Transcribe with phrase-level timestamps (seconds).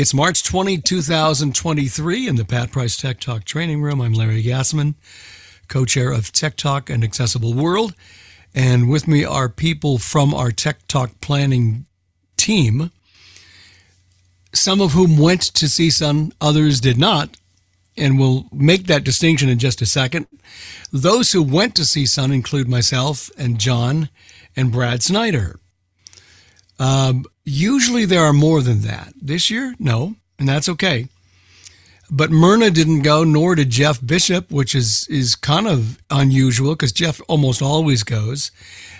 [0.00, 4.00] It's March 20, 2023, in the Pat Price Tek Talk Training Room.
[4.00, 4.94] I'm Larry Gassman,
[5.68, 7.94] co chair of Tek Talk and Accessible World.
[8.54, 11.84] And with me are people from our Tek Talk planning
[12.38, 12.92] team,
[14.54, 17.36] some of whom went to CSUN, others did not.
[17.94, 20.28] And we'll make that distinction in just a second.
[20.90, 24.08] Those who went to CSUN include myself and John
[24.56, 25.60] and Brad Snyder.
[26.78, 29.12] Um, usually there are more than that.
[29.20, 31.08] This year, no, and that's okay.
[32.10, 36.92] But Myrna didn't go, nor did Jeff Bishop, which is is kind of unusual because
[36.92, 38.50] Jeff almost always goes,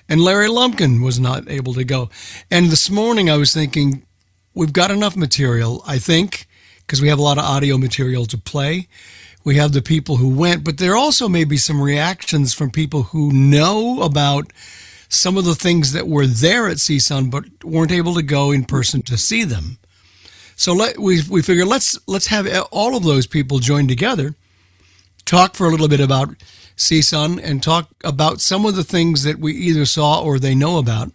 [0.08, 2.08] and Larry Lumpkin was not able to go.
[2.50, 4.06] And this morning I was thinking,
[4.54, 6.46] we've got enough material, I think,
[6.80, 8.86] because we have a lot of audio material to play.
[9.42, 13.04] We have the people who went, but there also may be some reactions from people
[13.04, 14.52] who know about
[15.10, 18.64] some of the things that were there at CSUN but weren't able to go in
[18.64, 19.78] person to see them.
[20.54, 24.34] So let, we we figured let's let's have all of those people join together,
[25.24, 26.36] talk for a little bit about
[26.76, 30.78] CSUN and talk about some of the things that we either saw or they know
[30.78, 31.12] about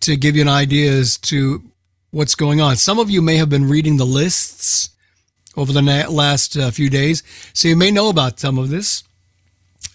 [0.00, 1.62] to give you an idea as to
[2.10, 2.76] what's going on.
[2.76, 4.90] Some of you may have been reading the lists
[5.56, 7.22] over the last uh, few days,
[7.52, 9.02] so you may know about some of this.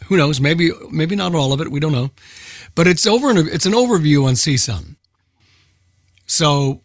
[0.05, 0.41] Who knows?
[0.41, 1.71] Maybe maybe not all of it.
[1.71, 2.11] We don't know.
[2.75, 3.31] But it's over.
[3.37, 4.95] It's an overview on CSUN.
[6.25, 6.81] So,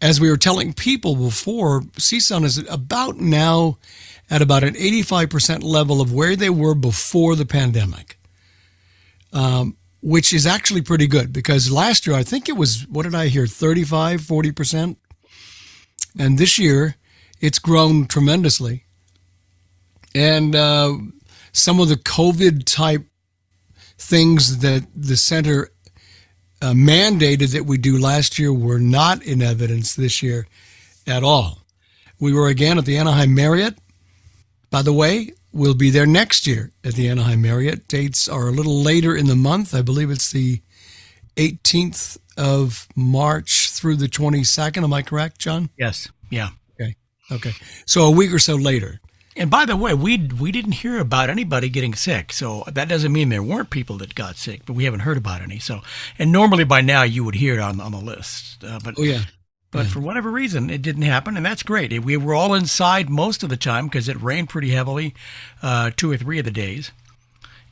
[0.00, 3.78] as we were telling people before, CSUN is about now
[4.30, 8.18] at about an 85% level of where they were before the pandemic,
[9.32, 13.14] um, which is actually pretty good because last year I think it was, what did
[13.14, 14.96] I hear, 35, 40%?
[16.18, 16.96] And this year
[17.40, 18.84] it's grown tremendously.
[20.14, 20.96] And uh,
[21.52, 23.04] some of the COVID type
[23.98, 25.70] things that the center
[26.60, 30.46] uh, mandated that we do last year were not in evidence this year
[31.06, 31.58] at all.
[32.18, 33.78] We were again at the Anaheim Marriott.
[34.70, 37.86] By the way, we'll be there next year at the Anaheim Marriott.
[37.88, 39.74] Dates are a little later in the month.
[39.74, 40.60] I believe it's the
[41.36, 44.82] 18th of March through the 22nd.
[44.82, 45.70] Am I correct, John?
[45.78, 46.08] Yes.
[46.30, 46.50] Yeah.
[46.80, 46.96] Okay.
[47.30, 47.52] Okay.
[47.86, 49.00] So a week or so later.
[49.36, 53.12] And by the way, we we didn't hear about anybody getting sick, so that doesn't
[53.12, 55.58] mean there weren't people that got sick, but we haven't heard about any.
[55.58, 55.80] So,
[56.18, 59.02] and normally by now you would hear it on on the list, uh, but oh
[59.02, 59.22] yeah,
[59.72, 59.92] but yeah.
[59.92, 62.04] for whatever reason it didn't happen, and that's great.
[62.04, 65.14] We were all inside most of the time because it rained pretty heavily,
[65.62, 66.92] uh, two or three of the days,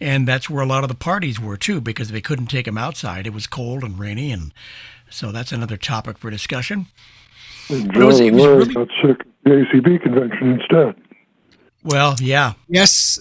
[0.01, 2.79] and that's where a lot of the parties were too because they couldn't take them
[2.79, 3.25] outside.
[3.25, 4.53] It was cold and rainy, and
[5.11, 6.87] so that's another topic for discussion.
[7.69, 10.97] And John and Larry got sick at the ACB convention instead.
[11.85, 12.53] Well, yeah.
[12.69, 13.19] Yes,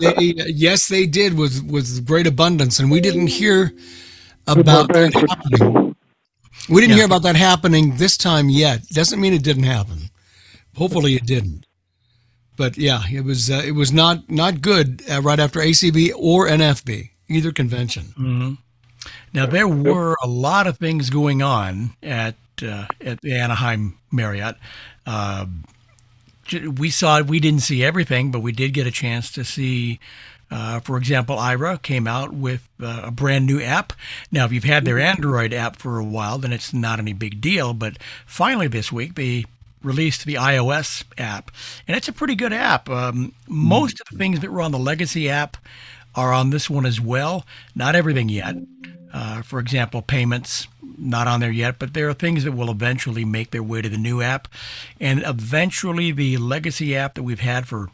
[0.00, 3.72] they, yes, they did with with great abundance, and we didn't hear
[4.46, 5.96] about that happening.
[6.68, 6.96] We didn't yeah.
[6.96, 8.86] hear about that happening this time yet.
[8.88, 10.10] Doesn't mean it didn't happen.
[10.76, 11.66] Hopefully, it didn't.
[12.56, 16.46] But yeah, it was uh, it was not not good uh, right after ACB or
[16.46, 18.14] NFB either convention.
[18.18, 18.54] Mm-hmm.
[19.32, 24.56] Now there were a lot of things going on at uh, at the Anaheim Marriott.
[25.06, 25.46] Uh,
[26.52, 29.98] we saw we didn't see everything, but we did get a chance to see.
[30.50, 33.92] Uh, for example, Aira came out with uh, a brand new app.
[34.32, 37.42] Now, if you've had their Android app for a while, then it's not any big
[37.42, 37.74] deal.
[37.74, 39.44] But finally, this week they
[39.82, 41.50] released the iOS app,
[41.86, 42.88] and it's a pretty good app.
[42.88, 45.58] Um, most of the things that were on the legacy app
[46.14, 47.44] are on this one as well.
[47.74, 48.56] Not everything yet.
[49.12, 50.66] Uh, for example, payments,
[50.98, 53.88] not on there yet, but there are things that will eventually make their way to
[53.88, 54.48] the new app.
[55.00, 57.88] And eventually, the legacy app that we've had for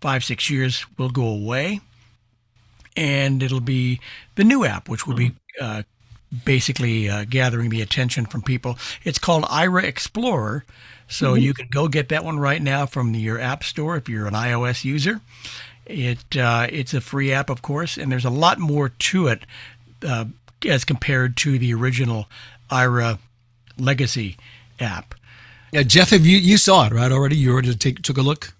[0.00, 1.80] five, six years will go away.
[2.96, 4.00] And it'll be
[4.34, 5.82] the new app, which will be uh,
[6.44, 8.78] basically uh, gathering the attention from people.
[9.04, 10.64] It's called Aira Explorer.
[11.06, 11.42] So mm-hmm.
[11.42, 14.34] you can go get that one right now from your app store if you're an
[14.34, 15.20] iOS user.
[15.86, 19.44] It uh, it's a free app, of course, and there's a lot more to it
[20.06, 20.26] uh,
[20.66, 22.26] as compared to the original
[22.70, 23.18] Aira
[23.78, 24.36] legacy
[24.80, 25.14] app.
[25.72, 27.36] Yeah, Jeff, have you you saw it right already?
[27.36, 28.54] You already take, took a look.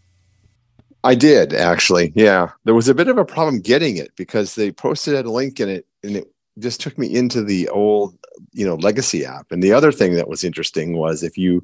[1.04, 2.12] I did actually.
[2.14, 5.60] Yeah, there was a bit of a problem getting it because they posted a link
[5.60, 8.16] in it, and it just took me into the old,
[8.52, 9.50] you know, legacy app.
[9.50, 11.62] And the other thing that was interesting was if you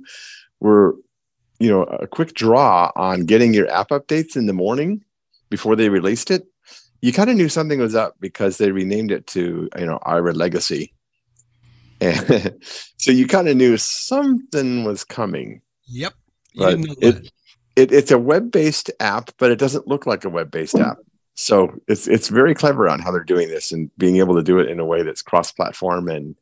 [0.61, 0.97] were,
[1.59, 5.05] you know, a quick draw on getting your app updates in the morning
[5.51, 6.47] before they released it,
[7.05, 10.35] you kind of knew something was up because they renamed it to you know Aira
[10.35, 10.95] Legacy,
[12.01, 12.57] and
[12.97, 15.61] so you kind of knew something was coming.
[15.89, 16.15] Yep,
[16.55, 17.31] but it,
[17.77, 20.97] it it's a web based app, but it doesn't look like a web based app.
[21.35, 24.59] So it's it's very clever on how they're doing this and being able to do
[24.59, 26.35] it in a way that's cross platform and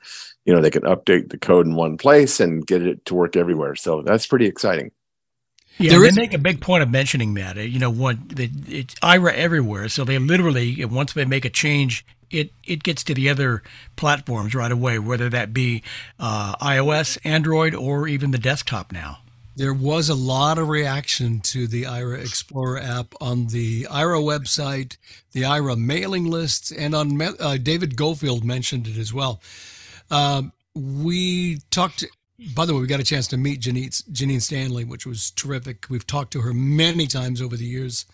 [0.45, 3.35] you know they can update the code in one place and get it to work
[3.35, 3.75] everywhere.
[3.75, 4.93] So that's pretty exciting.
[5.79, 7.57] Yeah, there they make a big point of mentioning that.
[7.57, 12.53] You know, what it's Aira everywhere, so they literally once they make a change, it
[12.65, 13.63] it gets to the other
[13.97, 15.83] platforms right away, whether that be
[16.19, 19.19] uh, iOS, Android, or even the desktop now.
[19.55, 24.97] There was a lot of reaction to the Aira Explorer app on the Aira website,
[25.33, 29.43] the Aira mailing lists, and on uh, David Goldfield mentioned it as well.
[30.11, 32.05] Um, we talked
[32.55, 35.87] by the way, we got a chance to meet Janine, Janine Stanley, which was terrific.
[35.89, 38.07] We've talked to her many times over the years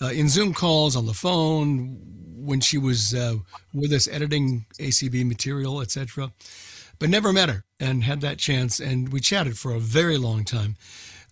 [0.00, 1.98] uh, in Zoom calls, on the phone,
[2.36, 3.36] when she was uh,
[3.74, 6.32] with us editing ACB material, etc.
[6.98, 10.44] But never met her and had that chance, and we chatted for a very long
[10.44, 10.76] time.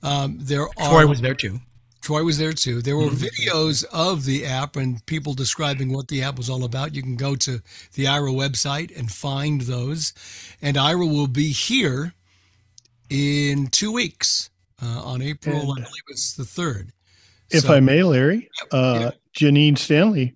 [0.03, 1.61] Um, there Troy are, was there too.
[2.01, 2.83] Troy was there too.
[2.83, 3.49] There were mm-hmm.
[3.49, 6.95] videos of the app and people describing what the app was all about.
[6.95, 7.61] You can go to
[7.95, 10.13] the Aira website and find those.
[10.63, 12.15] And Aira will be here
[13.11, 14.51] in two weeks
[14.83, 16.93] uh, on April, and I believe it's the third.
[17.51, 19.11] If so, I may, Larry, uh, yeah.
[19.37, 20.35] Janine Stanley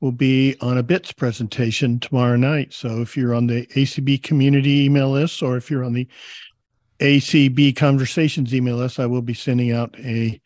[0.00, 2.72] will be on a BITS presentation tomorrow night.
[2.72, 6.08] So if you're on the ACB community email list or if you're on the
[6.98, 10.40] ACB conversations email list, I will be sending out a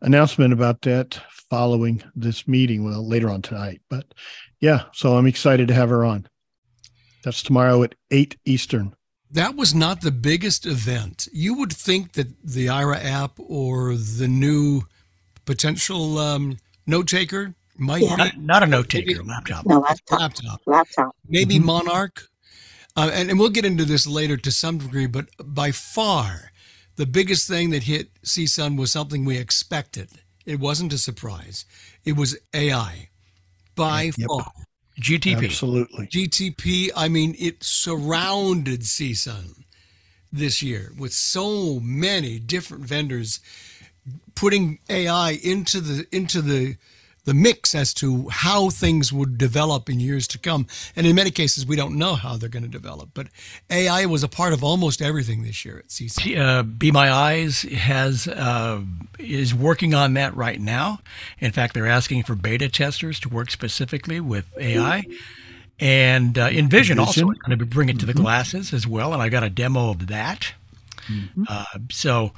[0.00, 1.20] announcement about that
[1.50, 2.82] following this meeting.
[2.82, 4.06] Well, later on tonight, but
[4.60, 6.26] yeah, so I'm excited to have her on.
[7.24, 8.94] That's tomorrow at eight Eastern.
[9.34, 11.26] That was not the biggest event.
[11.32, 14.82] You would think that the Aira app or the new
[15.44, 18.14] potential um, note taker might yeah.
[18.14, 19.66] not, not, a note taker, laptop.
[19.66, 20.20] No, laptop.
[20.20, 20.60] Laptop.
[20.66, 21.16] Laptop.
[21.28, 21.66] Maybe mm-hmm.
[21.66, 22.28] Monarch.
[22.96, 26.52] Uh, and, and we'll get into this later to some degree, but by far,
[26.94, 30.10] the biggest thing that hit CSUN was something we expected.
[30.46, 31.64] It wasn't a surprise.
[32.04, 33.08] It was AI
[33.74, 34.28] by yep.
[34.28, 34.52] far.
[35.00, 35.44] GTP.
[35.44, 36.06] Absolutely.
[36.06, 39.64] GTP, I mean, it surrounded CSUN
[40.32, 43.40] this year with so many different vendors
[44.34, 46.76] putting AI into the into the
[47.24, 50.66] the mix as to how things would develop in years to come.
[50.94, 53.10] And in many cases, we don't know how they're going to develop.
[53.14, 53.28] But
[53.70, 56.38] AI was a part of almost everything this year at CC.
[56.38, 58.82] Uh, Be My Eyes has uh,
[59.18, 61.00] is working on that right now.
[61.38, 65.04] In fact, they're asking for beta testers to work specifically with AI.
[65.80, 68.22] And uh, Envision, Envision also going to bring it to the mm-hmm.
[68.22, 69.12] glasses as well.
[69.12, 70.52] And I got a demo of that.
[71.08, 71.44] Mm-hmm.
[71.48, 72.32] Uh, so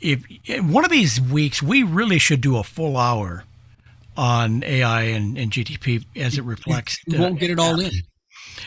[0.00, 0.24] if
[0.62, 3.44] one of these weeks, we really should do a full hour
[4.16, 6.98] on AI and, and GTP as it reflects.
[7.06, 7.90] You won't get it all in.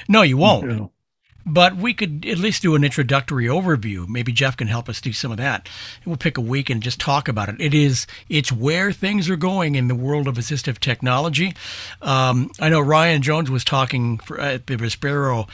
[0.07, 0.67] No, you won't.
[0.67, 0.91] No.
[1.45, 4.07] But we could at least do an introductory overview.
[4.07, 5.67] Maybe Jeff can help us do some of that.
[6.05, 7.59] we'll pick a week and just talk about it.
[7.59, 11.53] It is it's where things are going in the world of assistive technology.
[12.01, 15.49] Um, I know Ryan Jones was talking for, at the Vispero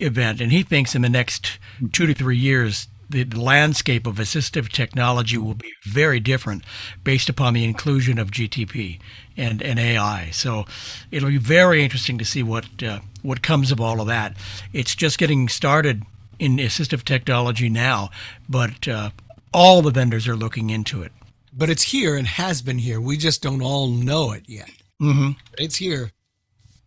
[0.00, 1.58] event, and he thinks in the next
[1.92, 6.64] two to three years the landscape of assistive technology will be very different
[7.04, 8.98] based upon the inclusion of GTP
[9.36, 10.30] and, and AI.
[10.32, 10.64] So
[11.10, 14.36] it'll be very interesting to see what uh, what comes of all of that.
[14.72, 16.02] It's just getting started
[16.38, 18.10] in assistive technology now,
[18.48, 19.10] but uh,
[19.52, 21.12] all the vendors are looking into it.
[21.52, 23.00] But it's here and has been here.
[23.00, 24.70] We just don't all know it yet.
[25.00, 25.32] Mm-hmm.
[25.58, 26.10] It's here,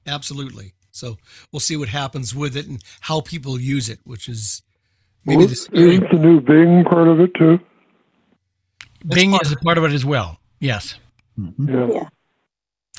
[0.05, 0.73] absolutely.
[0.91, 1.17] So
[1.51, 4.63] we'll see what happens with it and how people use it, which is
[5.27, 7.59] Maybe well, this isn't the new Bing part of it too.
[9.05, 10.39] Bing is a part of it as well.
[10.61, 10.95] Yes.
[11.37, 11.69] Mm-hmm.
[11.69, 11.87] Yeah.
[11.87, 12.09] yeah.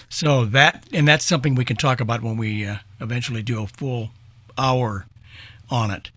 [0.08, 3.66] So that and that's something we can talk about when we uh, eventually do a
[3.66, 4.10] full
[4.56, 5.06] hour
[5.70, 6.10] on it.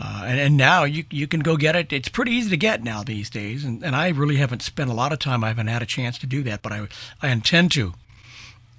[0.00, 1.92] Uh, and, and now you you can go get it.
[1.92, 4.94] It's pretty easy to get now these days, and, and I really haven't spent a
[4.94, 5.42] lot of time.
[5.42, 6.88] I haven't had a chance to do that, but I
[7.20, 7.94] I intend to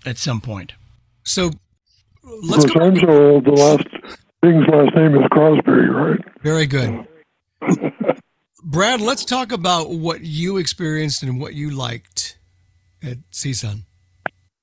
[0.06, 0.74] at some point.
[1.24, 1.52] So
[2.24, 2.82] let's go.
[2.82, 3.46] I'm so old.
[3.46, 3.88] The last
[4.42, 6.20] Bing's last name is Crosby, right?
[6.42, 7.06] Very good.
[8.64, 12.38] Brad, let's talk about what you experienced and what you liked
[13.04, 13.84] at CSUN.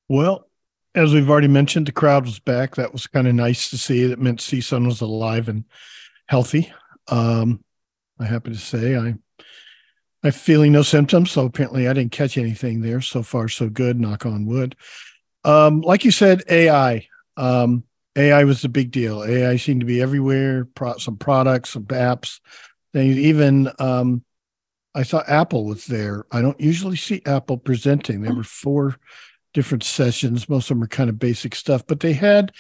[0.09, 0.49] Well,
[0.95, 2.77] as we've already mentioned, the crowd was back.
[2.77, 4.07] That was kind of nice to see.
[4.07, 5.65] That meant CSUN was alive and
[6.27, 6.73] healthy.
[7.09, 7.63] Um,
[8.19, 9.15] I'm happy to say I
[10.23, 13.01] I'm feeling no symptoms, so apparently I didn't catch anything there.
[13.01, 14.01] So far, so good.
[14.01, 14.75] Knock on wood.
[15.45, 17.07] Um, like you said, AI.
[17.37, 17.85] Um,
[18.17, 19.23] AI was a big deal.
[19.23, 20.65] AI seemed to be everywhere.
[20.65, 22.41] Pro- some products, some apps.
[22.93, 24.25] They even um,
[24.95, 26.25] I saw Apple was there.
[26.33, 28.23] I don't usually see Apple presenting.
[28.23, 28.97] There were four
[29.57, 30.51] different sessions.
[30.51, 32.53] Most of them are kind of basic stuff, but they had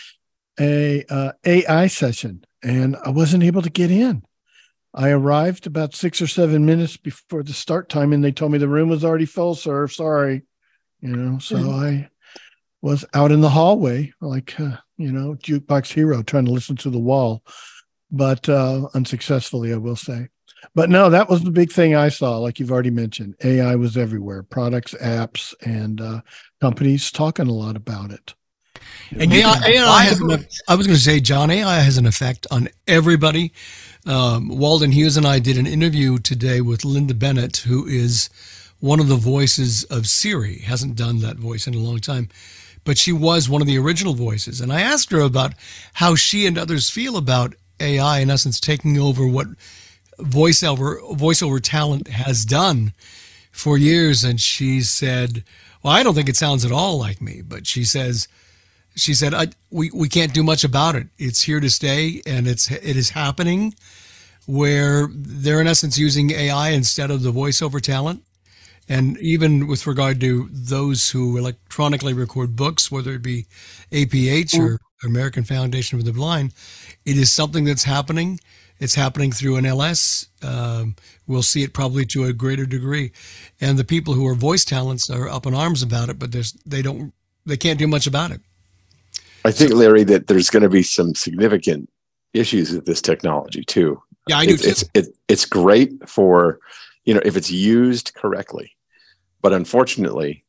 [0.59, 4.23] a uh, AI session, and I wasn't able to get in.
[4.95, 8.57] I arrived about six or seven minutes before the start time, and they told me
[8.57, 9.87] the room was already full, sir.
[9.88, 10.45] Sorry,
[11.03, 11.38] you know.
[11.38, 11.85] So mm-hmm.
[11.85, 12.09] I
[12.81, 16.88] was out in the hallway, like uh, you know, jukebox hero trying to listen to
[16.88, 17.43] the wall,
[18.11, 20.29] but uh, unsuccessfully, I will say.
[20.75, 22.38] But no, that was the big thing I saw.
[22.38, 26.20] Like you've already mentioned, AI was everywhere, products, apps, and uh,
[26.61, 28.35] companies talking a lot about it.
[29.18, 32.46] And AI, AI has an, I was going to say, John, AI has an effect
[32.50, 33.52] on everybody.
[34.04, 38.28] Um, Walden Hughes and I did an interview today with Linda Bennett, who is
[38.80, 40.58] one of the voices of Siri.
[40.58, 42.28] Hasn't done that voice in a long time,
[42.85, 44.61] but she was one of the original voices.
[44.61, 45.54] And I asked her about
[45.94, 49.49] how she and others feel about AI, in essence, taking over what
[50.18, 52.92] voiceover voiceover talent has done
[53.52, 54.25] for years.
[54.25, 55.44] And she said,
[55.82, 58.28] "Well, I don't think it sounds at all like me," but she says
[58.96, 61.08] she said, I, "We we can't do much about it.
[61.18, 63.75] It's here to stay, and it's it is happening."
[64.46, 68.23] Where they're in essence using AI instead of the voiceover talent,
[68.88, 73.46] and even with regard to those who electronically record books, whether it be
[73.90, 74.78] APH or mm.
[75.04, 76.52] American Foundation for the Blind,
[77.04, 78.38] it is something that's happening.
[78.78, 80.28] It's happening through NLS.
[80.45, 83.12] Um, we'll see it probably to a greater degree,
[83.61, 86.52] and the people who are voice talents are up in arms about it, but there's
[86.66, 87.12] they don't
[87.47, 88.40] they can't do much about it.
[89.45, 91.88] I think, Larry, that there's going to be some significant
[92.35, 94.02] issues with this technology too.
[94.26, 94.54] Yeah, I do.
[94.54, 96.59] It's it's, it, it's great for,
[97.04, 98.73] you know, if it's used correctly,
[99.42, 100.45] but unfortunately,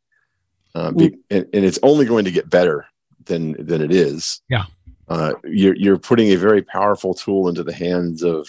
[0.73, 2.87] uh, be, and, and, it's only going to get better
[3.25, 4.41] than than it is.
[4.49, 4.65] Yeah,
[5.07, 8.47] uh, you're you're putting a very powerful tool into the hands of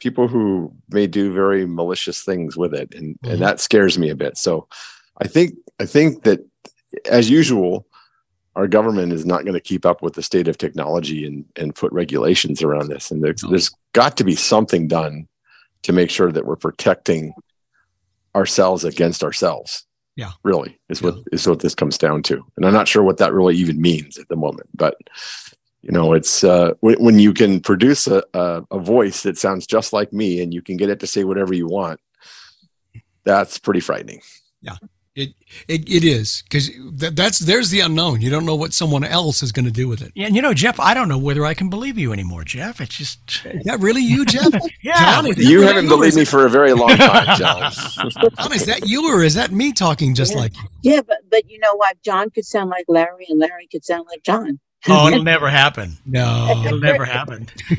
[0.00, 3.32] people who may do very malicious things with it, and mm-hmm.
[3.32, 4.36] and that scares me a bit.
[4.36, 4.68] So,
[5.20, 6.40] I think I think that
[7.08, 7.86] as usual
[8.56, 11.74] our government is not going to keep up with the state of technology and, and
[11.74, 13.10] put regulations around this.
[13.10, 13.50] And there's, no.
[13.50, 15.28] there's got to be something done
[15.82, 17.32] to make sure that we're protecting
[18.34, 19.86] ourselves against ourselves.
[20.16, 20.32] Yeah.
[20.42, 21.22] Really is what yeah.
[21.32, 22.44] is what this comes down to.
[22.56, 24.96] And I'm not sure what that really even means at the moment, but
[25.82, 29.66] you know, it's uh, when, when you can produce a, a, a voice that sounds
[29.66, 32.00] just like me and you can get it to say whatever you want,
[33.24, 34.20] that's pretty frightening.
[34.60, 34.76] Yeah.
[35.16, 35.34] It
[35.66, 38.20] it, it is because that, that's there's the unknown.
[38.20, 40.12] You don't know what someone else is going to do with it.
[40.14, 42.80] Yeah, and you know, Jeff, I don't know whether I can believe you anymore, Jeff.
[42.80, 44.52] It's just is that really you, Jeff?
[44.82, 47.72] yeah, John, you haven't believed me for a very long time, John.
[47.72, 50.38] John, is that you or is that me talking just yeah.
[50.38, 50.68] like you?
[50.82, 52.00] Yeah, but but you know what?
[52.04, 54.60] John could sound like Larry, and Larry could sound like John.
[54.88, 55.96] Oh, it'll never happen.
[56.06, 57.48] No, it'll never happen.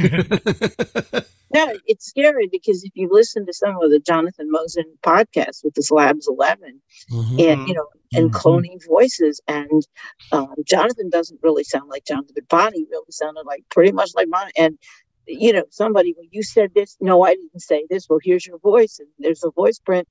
[1.54, 5.74] no, it's scary because if you listen to some of the Jonathan Mosen podcasts with
[5.74, 6.82] this Labs 11
[7.12, 7.40] mm-hmm.
[7.40, 8.36] and, you know, and mm-hmm.
[8.36, 9.88] cloning voices, and
[10.32, 14.30] um, Jonathan doesn't really sound like Jonathan, but Bonnie really sounded like pretty much like
[14.30, 14.52] Bonnie.
[14.58, 14.78] And,
[15.28, 18.08] you know, somebody, when you said this, no, I didn't say this.
[18.10, 20.08] Well, here's your voice, and there's a voice print.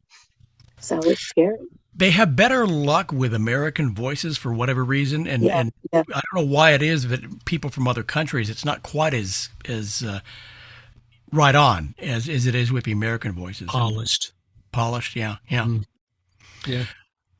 [0.79, 1.59] So it's scary
[2.01, 6.03] they have better luck with American voices for whatever reason, and yeah, and yeah.
[6.09, 9.51] I don't know why it is that people from other countries it's not quite as
[9.69, 10.21] as uh,
[11.31, 13.69] right on as as it is with the American voices.
[13.69, 14.33] Polished,
[14.73, 15.85] polished, yeah, yeah, mm.
[16.67, 16.85] yeah.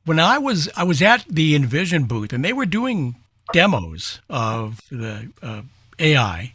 [0.05, 3.15] When I was I was at the Envision booth, and they were doing
[3.53, 5.63] demos of the uh,
[5.97, 6.53] AI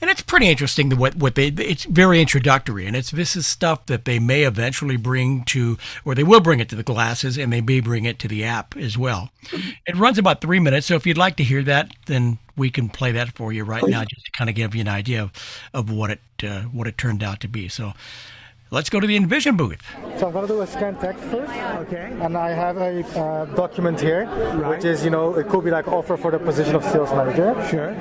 [0.00, 3.86] and it's pretty interesting what what they it's very introductory and it's this is stuff
[3.86, 7.52] that they may eventually bring to or they will bring it to the glasses and
[7.52, 9.30] they may bring it to the app as well.
[9.86, 12.88] It runs about three minutes so if you'd like to hear that then we can
[12.88, 15.32] play that for you right now just to kind of give you an idea of,
[15.72, 17.68] of what it uh, what it turned out to be.
[17.68, 17.92] So
[18.70, 19.80] Let's go to the Envision booth.
[20.18, 21.50] So I'm going to do a scan text first.
[21.86, 22.14] Okay.
[22.20, 24.76] And I have a uh, document here, right.
[24.76, 27.54] which is, you know, it could be like offer for the position of sales manager.
[27.70, 27.94] Sure.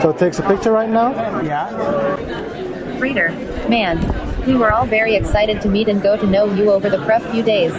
[0.00, 1.42] So it takes a picture right now.
[1.42, 1.68] Yeah.
[2.98, 3.28] Reader,
[3.68, 3.98] man,
[4.46, 7.20] we were all very excited to meet and go to know you over the prep
[7.30, 7.74] few days.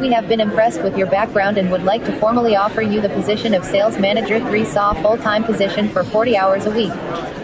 [0.00, 3.10] We have been impressed with your background and would like to formally offer you the
[3.10, 6.92] position of Sales Manager 3 SAW full-time position for 40 hours a week.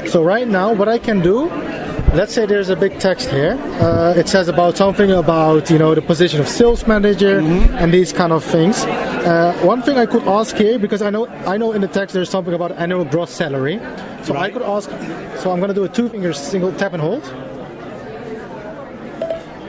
[0.08, 1.50] So right now, what I can do
[2.16, 3.58] let's say there's a big text here.
[3.80, 7.74] Uh, it says about something about you know the position of sales manager mm-hmm.
[7.76, 8.84] and these kind of things.
[8.84, 12.14] Uh, one thing I could ask here because I know I know in the text
[12.14, 13.78] there's something about annual gross salary,
[14.24, 14.44] so right.
[14.44, 14.88] I could ask.
[15.42, 17.24] So I'm going to do a two finger single tap and hold.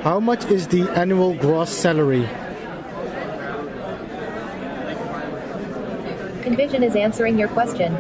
[0.04, 2.30] How much is the annual gross salary?
[6.48, 7.94] Envision is answering your question.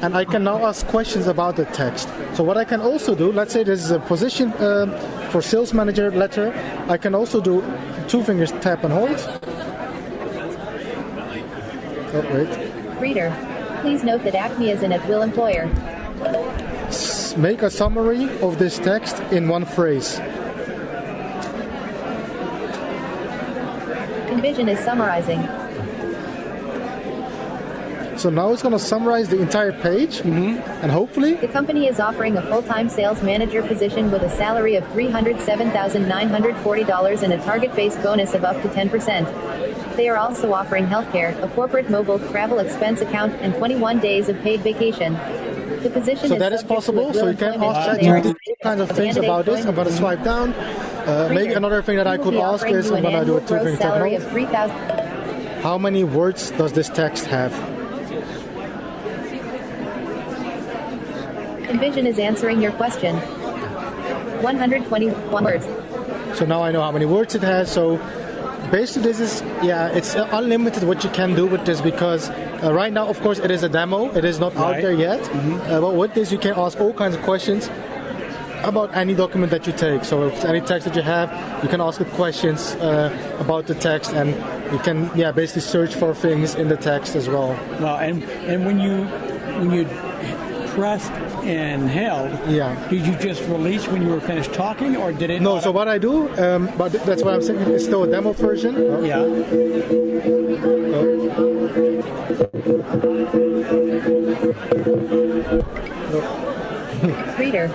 [0.03, 2.09] and I can now ask questions about the text.
[2.35, 4.91] So what I can also do, let's say this is a position um,
[5.31, 6.53] for sales manager letter,
[6.89, 7.63] I can also do
[8.09, 9.17] two fingers tap and hold.
[12.13, 12.49] Oh, wait.
[13.01, 13.31] Reader,
[13.81, 15.67] Please note that Acme is an at-will employer.
[17.37, 20.19] Make a summary of this text in one phrase.
[24.29, 25.41] Envision is summarizing.
[28.19, 30.59] So now it's going to summarize the entire page, Mm-hmm.
[30.83, 34.85] and hopefully, The company is offering a full-time sales manager position with a salary of
[34.89, 39.97] $307,940 and a target-based bonus of up to 10%.
[39.97, 44.39] They are also offering healthcare, a corporate mobile travel expense account, and 21 days of
[44.41, 45.17] paid vacation.
[45.83, 47.13] The position so is that is possible.
[47.15, 49.65] So you can ask and they are ChatGPT kinds of things about this.
[49.65, 50.53] I'm going to swipe down.
[50.53, 53.59] Uh, maybe another thing that I could ask is I'm going to do a two
[53.61, 54.27] thing salary techno.
[54.27, 54.77] of 3000
[55.63, 57.55] How many words does this text have?
[61.71, 63.17] Envision is answering your question.
[63.17, 65.65] 121 words.
[66.39, 67.73] So now I know how many words it has.
[67.73, 67.97] So
[68.71, 72.93] basically, this is yeah, it's unlimited what you can do with this because uh, right
[72.93, 74.15] now, of course, it is a demo.
[74.15, 75.21] It is not out there yet.
[75.31, 77.69] Uh, but with this, you can ask all kinds of questions
[78.63, 80.05] about any document that you take.
[80.05, 83.75] So if any text that you have, you can ask it questions uh, about the
[83.75, 84.35] text, and
[84.73, 87.49] you can yeah basically search for things in the text as well.
[87.81, 89.05] Well, and and when you
[89.59, 89.85] when you
[90.75, 91.13] pressed
[91.45, 92.75] and held, Yeah.
[92.89, 95.43] did you just release when you were finished talking, or did it?
[95.43, 97.61] No, so what I do, um, but that's what I'm saying.
[97.71, 99.05] It's still a demo version.
[99.05, 99.21] Yeah.
[107.39, 107.69] Reader.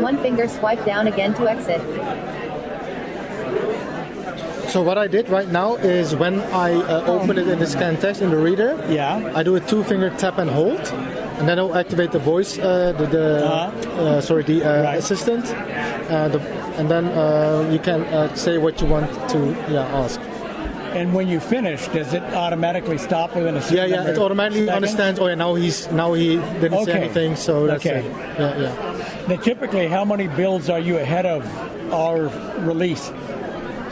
[0.00, 1.80] One finger swipe down again to exit.
[4.70, 7.96] So what I did right now is when I uh, open it in the scan
[7.98, 9.32] text in the reader, Yeah.
[9.34, 10.80] I do a two finger tap and hold,
[11.38, 14.02] and then I'll activate the voice, uh, the, the Uh-huh.
[14.02, 14.98] uh, sorry, the uh, Right.
[14.98, 15.44] assistant,
[16.10, 16.40] uh, the,
[16.78, 19.38] and then uh, you can uh, say what you want to
[19.70, 20.20] yeah ask.
[20.94, 24.64] And when you finish, does it automatically stop within a certain Yeah, yeah, it automatically
[24.64, 24.76] seconds?
[24.76, 25.20] understands.
[25.20, 28.00] Oh, yeah, now he's now he didn't say anything, so that's Okay.
[28.00, 28.04] it.
[28.40, 29.26] Yeah, yeah.
[29.28, 31.44] Now, typically, how many builds are you ahead of
[31.92, 32.30] our
[32.64, 33.12] release?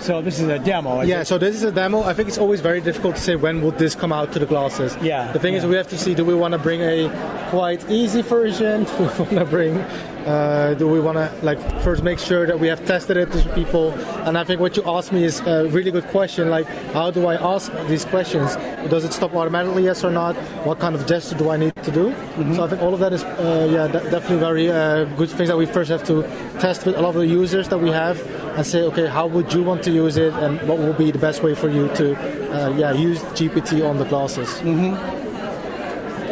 [0.05, 1.01] So this is a demo.
[1.01, 1.25] Yeah, it?
[1.25, 2.03] so this is a demo.
[2.03, 4.45] I think it's always very difficult to say when would this come out to the
[4.45, 4.95] glasses.
[5.01, 7.09] Yeah, The thing is, we have to see: do we want to bring a
[7.49, 8.85] quite easy version?
[8.99, 9.83] Do we want to bring?
[10.27, 13.49] Uh, do we want to like first make sure that we have tested it to
[13.55, 13.93] people?
[14.27, 16.49] And I think what you asked me is a really good question.
[16.49, 18.57] Like, how do I ask these questions?
[18.89, 19.85] Does it stop automatically?
[19.85, 20.35] Yes or not?
[20.65, 22.11] What kind of gesture do I need to do?
[22.11, 22.55] Mm-hmm.
[22.55, 25.49] So I think all of that is, uh, yeah, de- definitely very uh, good things
[25.49, 26.23] that we first have to
[26.59, 28.19] test with a lot of the users that we have
[28.57, 31.19] and say, okay, how would you want to use it, and what will be the
[31.19, 32.15] best way for you to,
[32.55, 34.63] uh, yeah, use GPT on the glasses.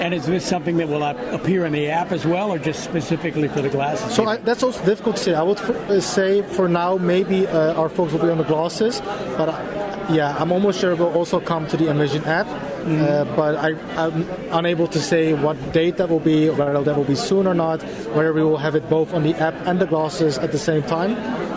[0.02, 3.46] And is this something that will appear in the app as well, or just specifically
[3.46, 4.12] for the glasses?
[4.14, 5.34] So I, that's also difficult to say.
[5.34, 8.44] I would f- uh, say for now maybe uh, our folks will be on the
[8.44, 9.00] glasses,
[9.38, 12.48] but uh, yeah, I'm almost sure it will also come to the Envision app.
[12.82, 17.04] Uh, but I, I'm unable to say what date that will be, whether that will
[17.04, 17.80] be soon or not,
[18.16, 20.82] whether we will have it both on the app and the glasses at the same
[20.82, 21.12] time.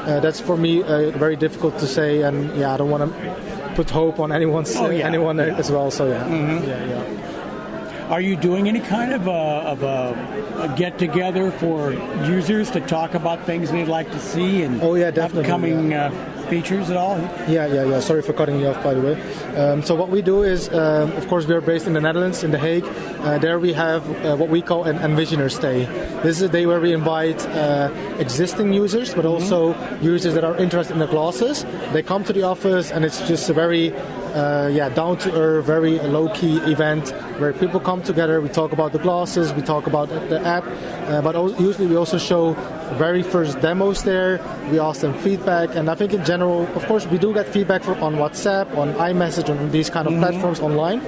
[0.08, 3.73] Uh, that's for me uh, very difficult to say, and yeah, I don't want to
[3.73, 5.58] put hope on anyone's Oh, yeah, anyone yeah.
[5.58, 5.89] as well.
[5.89, 7.35] So yeah, yeah, yeah.
[8.09, 11.91] Are you doing any kind of a, of a, a get together for
[12.27, 16.44] users to talk about things they'd like to see and Oh, yeah, definitely, upcoming uh,
[16.45, 17.17] features at all?
[17.47, 17.99] Yeah, yeah, yeah.
[17.99, 19.15] Sorry for cutting you off, by the way.
[19.55, 22.43] Um, so what we do is, um, of course, we are based in the Netherlands,
[22.43, 22.86] in The Hague.
[22.86, 25.86] Uh, there we have uh, what we call an Envisioners Day.
[26.23, 30.58] This is a day where we invite uh, existing users, but also users that are
[30.58, 31.65] interested in the glasses.
[31.93, 33.93] They come to the office, and it's just a very
[34.36, 38.41] uh, yeah, down to earth, very low key event where people come together.
[38.41, 41.95] We talk about the glasses, we talk about the app, uh, but al- usually we
[41.95, 42.53] also show
[42.93, 44.39] very first demos there.
[44.71, 47.84] We ask them feedback, and I think in general, of course, we do get feedback
[47.84, 51.02] from, on WhatsApp, on iMessage, on these kind of platforms online.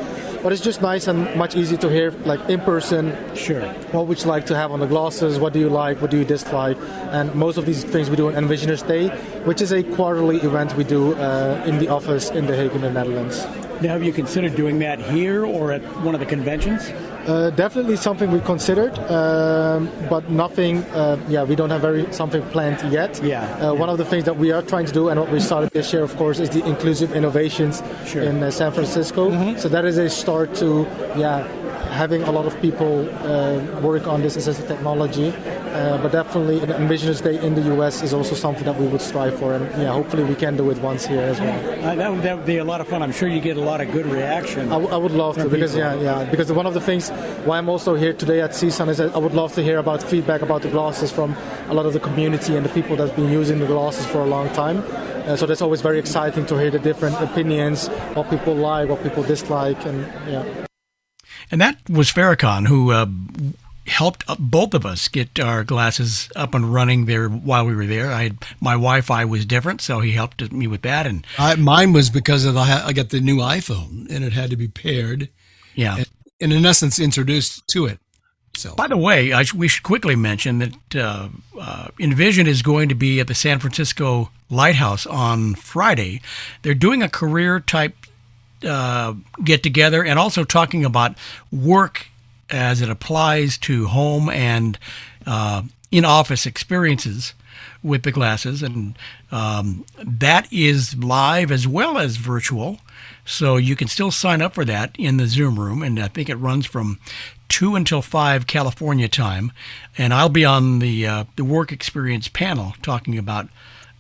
[0.44, 3.62] But it's just nice and much easier to hear, like in person, Sure.
[3.92, 5.40] what would you like to have on the glasses?
[5.40, 6.00] What do you like?
[6.02, 6.78] What do you dislike?
[7.12, 9.10] And most of these things we do on Envisioners Day,
[9.46, 12.82] which is a quarterly event we do uh, in the office in The Hague in
[12.82, 13.46] the Netherlands.
[13.82, 16.90] Now, have you considered doing that here or at one of the conventions?
[17.28, 20.78] Uh, definitely something we considered, um, but nothing.
[20.96, 23.20] Uh, yeah, we don't have very something planned yet.
[23.22, 25.42] Yeah, Uh, One of the things that we are trying to do, and what we
[25.42, 28.24] started this year, of course, is the inclusive innovations Sure.
[28.24, 29.30] in uh, San Francisco.
[29.58, 30.88] So that is a start to,
[31.18, 31.44] yeah,
[31.88, 35.30] having a lot of people uh, work on this assistive technology.
[35.30, 38.02] Uh, but definitely, an Envisioners Day in the U.S.
[38.02, 40.78] is also something that we would strive for, and yeah, hopefully we can do it
[40.80, 41.86] once here as well.
[41.86, 43.04] Uh, that, would, that would be a lot of fun.
[43.04, 44.68] I'm sure you get a lot of good reaction.
[44.68, 46.02] I, w- I would love to because people.
[46.02, 46.32] yeah, yeah.
[46.32, 47.10] Because one of the things
[47.46, 50.02] why I'm also here today at CSUN is that I would love to hear about
[50.02, 51.36] feedback about the glasses from
[51.68, 54.26] a lot of the community and the people that've been using the glasses for a
[54.26, 54.84] long time.
[55.28, 59.04] Uh, so that's always very exciting to hear the different opinions, what people like, what
[59.04, 60.67] people dislike, and yeah.
[61.52, 63.08] And that was Farrakhan who uh,
[63.88, 68.12] helped both of us get our glasses up and running there while we were there.
[68.12, 71.08] I had, my Wi-Fi was different, so he helped me with that.
[71.08, 74.50] And I, mine was because of the, I got the new iPhone, and it had
[74.50, 75.30] to be paired.
[75.76, 76.08] Yeah, and,
[76.42, 78.00] and in essence, introduced to it.
[78.56, 81.30] So, by the way, I, we should quickly mention that uh,
[81.60, 86.22] uh, Envision is going to be at the San Francisco Lighthouse on Friday.
[86.64, 87.96] They're doing a career type
[88.64, 91.16] uh, get together and also talking about
[91.52, 92.08] work
[92.50, 94.80] as it applies to home and
[95.26, 97.34] uh, in office experiences
[97.84, 98.64] with the glasses.
[98.64, 98.98] And
[99.32, 102.80] um, that is live as well as virtual.
[103.26, 105.84] So you can still sign up for that in the Zoom room.
[105.84, 107.00] And I think it runs from
[107.50, 109.52] 2 until 5 California time.
[109.98, 113.50] And I'll be on the, uh, the work experience panel talking about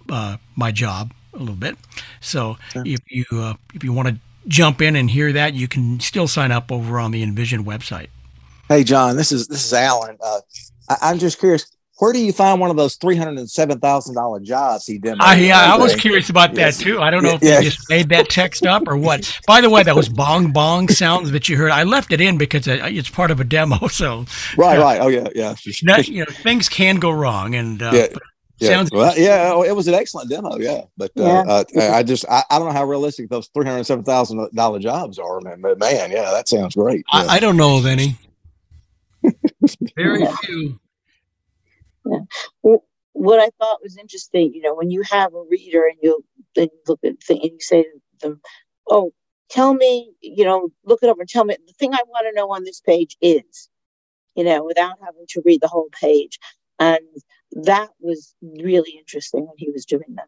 [0.09, 1.77] uh, my job a little bit.
[2.19, 2.83] So sure.
[2.85, 4.15] if you uh, if you want to
[4.47, 8.07] jump in and hear that, you can still sign up over on the Envision website.
[8.67, 10.17] Hey, John, this is this is Alan.
[10.21, 10.39] Uh,
[10.89, 11.65] I, am just curious.
[11.99, 14.97] Where do you find one of those three hundred and seven thousand dollar jobs he
[14.97, 15.17] did?
[15.19, 16.77] Uh, yeah, I was curious about that yes.
[16.77, 17.01] too.
[17.01, 17.61] I don't know if yeah.
[17.61, 19.39] just made that text up or what.
[19.47, 21.71] By the way, that was bong bong sounds that you heard.
[21.71, 23.77] I left it in because it's part of a demo.
[23.97, 24.25] So
[24.57, 25.01] right, uh, right.
[25.01, 25.55] Oh yeah, yeah.
[25.83, 28.07] That, you know, things can go wrong, and uh, yeah.
[28.59, 30.57] Yeah, Sounds well, yeah, oh, it was an excellent demo.
[30.57, 31.89] Yeah, but uh, yeah.
[31.91, 34.79] Uh, I just I, I, don't know how realistic those three hundred seven thousand dollar
[34.79, 35.61] jobs are, man.
[35.61, 37.05] But man, yeah, that sounds great.
[37.13, 37.19] Yeah.
[37.19, 38.17] I, I, don't know of any.
[39.95, 40.35] Very yeah.
[40.37, 40.79] few.
[42.05, 42.19] Yeah.
[42.63, 46.25] Well, what I thought was interesting, you know, when you have a reader and you
[46.55, 47.89] then look at the thing and you say to
[48.21, 48.41] them,
[48.89, 49.13] "Oh,
[49.49, 52.35] tell me, you know, look it up and tell me the thing I want to
[52.35, 53.69] know on this page is,"
[54.35, 56.39] you know, without having to read the whole page,
[56.79, 57.05] and
[57.51, 60.27] that was really interesting when he was doing that.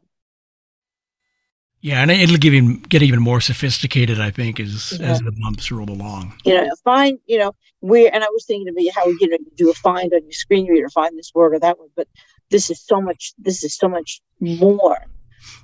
[1.81, 5.11] Yeah, and it'll give him get even more sophisticated, I think, as yeah.
[5.11, 6.33] as the months roll along.
[6.43, 9.51] You know, find you know where, and I was thinking about how you know you
[9.55, 12.07] do a find on your screen reader, find this word or that word, but
[12.49, 13.33] this is so much.
[13.37, 15.05] This is so much more.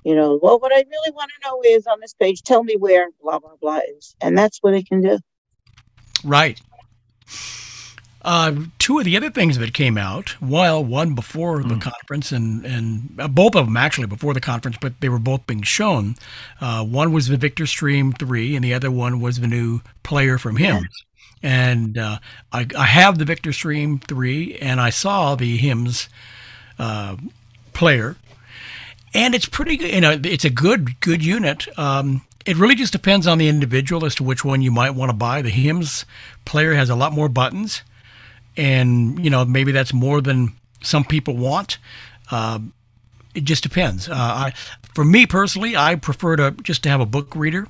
[0.06, 2.78] You know, well, what I really want to know is on this page, tell me
[2.78, 5.20] where blah blah blah is, and that's what it can do.
[6.24, 6.62] Right.
[8.26, 11.70] Uh, two of the other things that came out, well, one before mm.
[11.70, 11.82] the hmm.
[11.82, 15.46] conference, and and uh, both of them actually before the conference, but they were both
[15.46, 16.16] being shown.
[16.60, 20.40] Uh, one was the Victor Stream three, and the other one was the new player
[20.40, 20.88] from HIMS.
[21.44, 21.50] Yeah.
[21.68, 22.18] And uh,
[22.52, 26.10] I, I, have the Victor Stream three, and I saw the HIMS
[26.80, 27.18] uh,
[27.74, 28.16] player,
[29.14, 29.94] and it's pretty good.
[29.94, 31.68] You know, it's a good good unit.
[31.78, 35.12] Um, it really just depends on the individual as to which one you might want
[35.12, 35.44] to buy.
[35.44, 36.06] The HIMS
[36.44, 37.84] player has a lot more buttons
[38.58, 41.78] and you know maybe that's more than some people want.
[42.32, 42.60] Uh,
[43.34, 44.08] it just depends.
[44.08, 44.54] Uh, I,
[44.94, 47.68] for me personally, I prefer to just to have a book reader,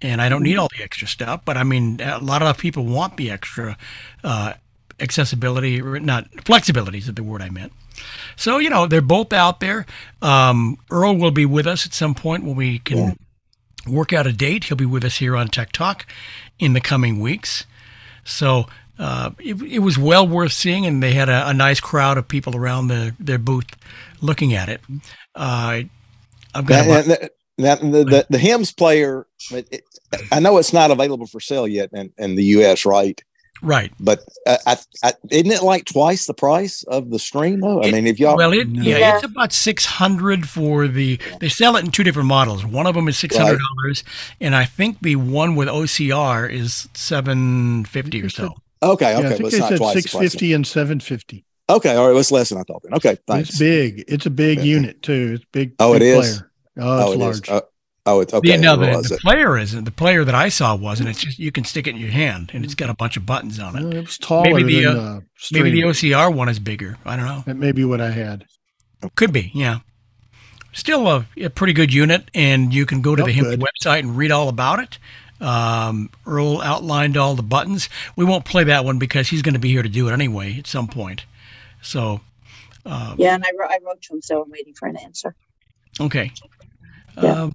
[0.00, 1.42] and I don't need all the extra stuff.
[1.44, 3.76] But I mean, a lot of people want the extra
[4.22, 4.54] uh,
[5.00, 7.72] accessibility, or not flexibility is the word I meant.
[8.36, 9.86] So you know, they're both out there.
[10.22, 13.12] Um, Earl will be with us at some point when we can yeah.
[13.86, 14.64] work out a date.
[14.64, 16.06] He'll be with us here on Tek Talk
[16.58, 17.66] in the coming weeks.
[18.24, 18.66] So
[19.00, 22.28] uh, it, it, was well worth seeing, and they had a, a, nice crowd of
[22.28, 23.74] people around the, their booth
[24.20, 24.82] looking at it.
[25.34, 25.82] Uh,
[26.54, 29.26] I've got that, that, the, the, the HIMS player.
[29.50, 29.84] It,
[30.30, 32.84] I know it's not available for sale yet in, in the U.S.
[32.84, 33.22] Right?
[33.62, 33.90] Right.
[34.00, 37.82] But uh, I, I, isn't it like twice the price of the stream though?
[37.82, 41.18] I it, mean, if y'all well, it, yeah, yeah, it's about six hundred for the.
[41.40, 42.66] They sell it in two different models.
[42.66, 44.36] One of them is six hundred dollars, right.
[44.40, 48.56] and I think the one with OCR is seven fifty or so.
[48.82, 51.44] Okay, okay, yeah, I think they said six fifty and seven fifty.
[51.68, 52.82] Okay, all right, well, it's less than I thought.
[52.82, 53.50] Then okay, thanks.
[53.50, 54.04] It's big.
[54.08, 55.34] It's a big unit too.
[55.36, 55.74] It's big.
[55.78, 56.38] Oh, big it is.
[56.38, 56.50] Player.
[56.78, 57.48] Oh, it's oh, large.
[57.48, 57.60] Uh,
[58.06, 58.48] oh, it's okay.
[58.48, 59.84] Yeah, no, the, the player isn't.
[59.84, 61.10] The player that I saw wasn't.
[61.10, 63.26] It's just you can stick it in your hand, and it's got a bunch of
[63.26, 63.94] buttons on it.
[63.94, 65.20] it was taller maybe the, than uh,
[65.52, 66.96] maybe the OCR one is bigger.
[67.04, 67.44] I don't know.
[67.46, 68.46] That may be what I had.
[69.14, 69.80] Could be, yeah.
[70.72, 74.00] Still a, a pretty good unit, and you can go to Not the HIMS website
[74.00, 74.98] and read all about it.
[75.40, 77.88] Um, Earl outlined all the buttons.
[78.16, 80.58] We won't play that one because he's going to be here to do it anyway
[80.58, 81.24] at some point.
[81.82, 82.20] So,
[82.84, 85.34] um, yeah, and I, wrote, I wrote to him, so I'm waiting for an answer.
[85.98, 86.32] Okay.
[87.20, 87.44] Yeah.
[87.44, 87.52] Um,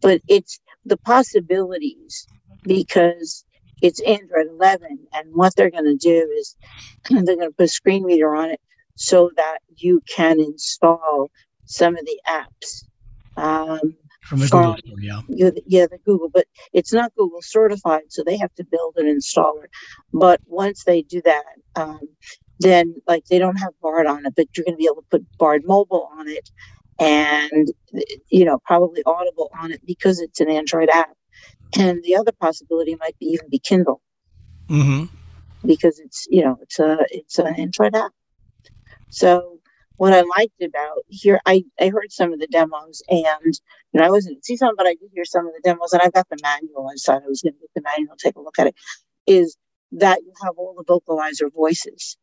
[0.00, 2.26] but it's the possibilities
[2.62, 3.44] because
[3.80, 6.56] it's Android 11, and what they're going to do is
[7.10, 8.60] they're going to put a screen reader on it
[8.96, 11.30] so that you can install
[11.64, 12.84] some of the apps.
[13.36, 15.20] Um, from the Google store, yeah.
[15.28, 19.66] Yeah, the Google, but it's not Google certified, so they have to build an installer.
[20.12, 21.44] But once they do that,
[21.76, 22.00] um,
[22.60, 25.08] then like they don't have Bard on it, but you're going to be able to
[25.10, 26.50] put Bard Mobile on it,
[26.98, 27.68] and
[28.28, 31.14] you know probably Audible on it because it's an Android app.
[31.78, 34.00] And the other possibility might be even be Kindle.
[34.68, 35.14] Mm-hmm.
[35.66, 38.12] Because it's you know it's a it's an Android app.
[39.10, 39.57] So
[39.98, 44.06] what I liked about here, I I heard some of the demos, and you know
[44.06, 46.28] I wasn't see some, but I did hear some of the demos, and I've got
[46.30, 46.88] the manual.
[46.88, 48.74] I thought I was going to get the manual, take a look at it.
[49.26, 49.56] Is
[49.92, 52.16] that you have all the vocalizer voices.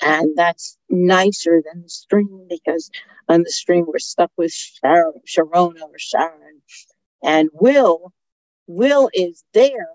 [0.00, 2.88] And that's nicer than the stream because
[3.28, 6.62] on the stream we're stuck with Sharon, Sharona or Sharon.
[7.22, 8.12] And Will,
[8.68, 9.88] Will is there,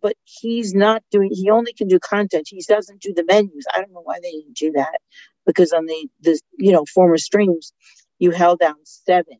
[0.00, 2.46] but he's not doing, he only can do content.
[2.48, 3.66] He doesn't do the menus.
[3.74, 5.00] I don't know why they didn't do that
[5.48, 7.72] because on the, the you know, former streams,
[8.18, 9.38] you held down seven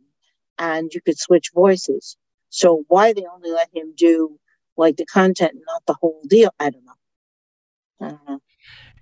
[0.58, 2.16] and you could switch voices.
[2.48, 4.40] So why they only let him do
[4.78, 8.06] like the content, not the whole deal, I don't know.
[8.06, 8.40] I don't know.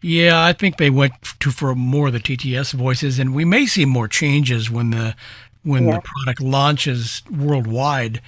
[0.02, 3.66] Yeah, I think they went to for more of the TTS voices, and we may
[3.66, 5.14] see more changes when the
[5.62, 5.96] when yeah.
[5.96, 8.20] the product launches worldwide,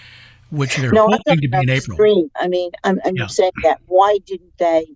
[0.51, 1.97] which they're no, hoping to be in April.
[1.97, 2.31] Stream.
[2.37, 3.27] I mean, I'm, I'm yeah.
[3.27, 4.87] saying that why didn't they?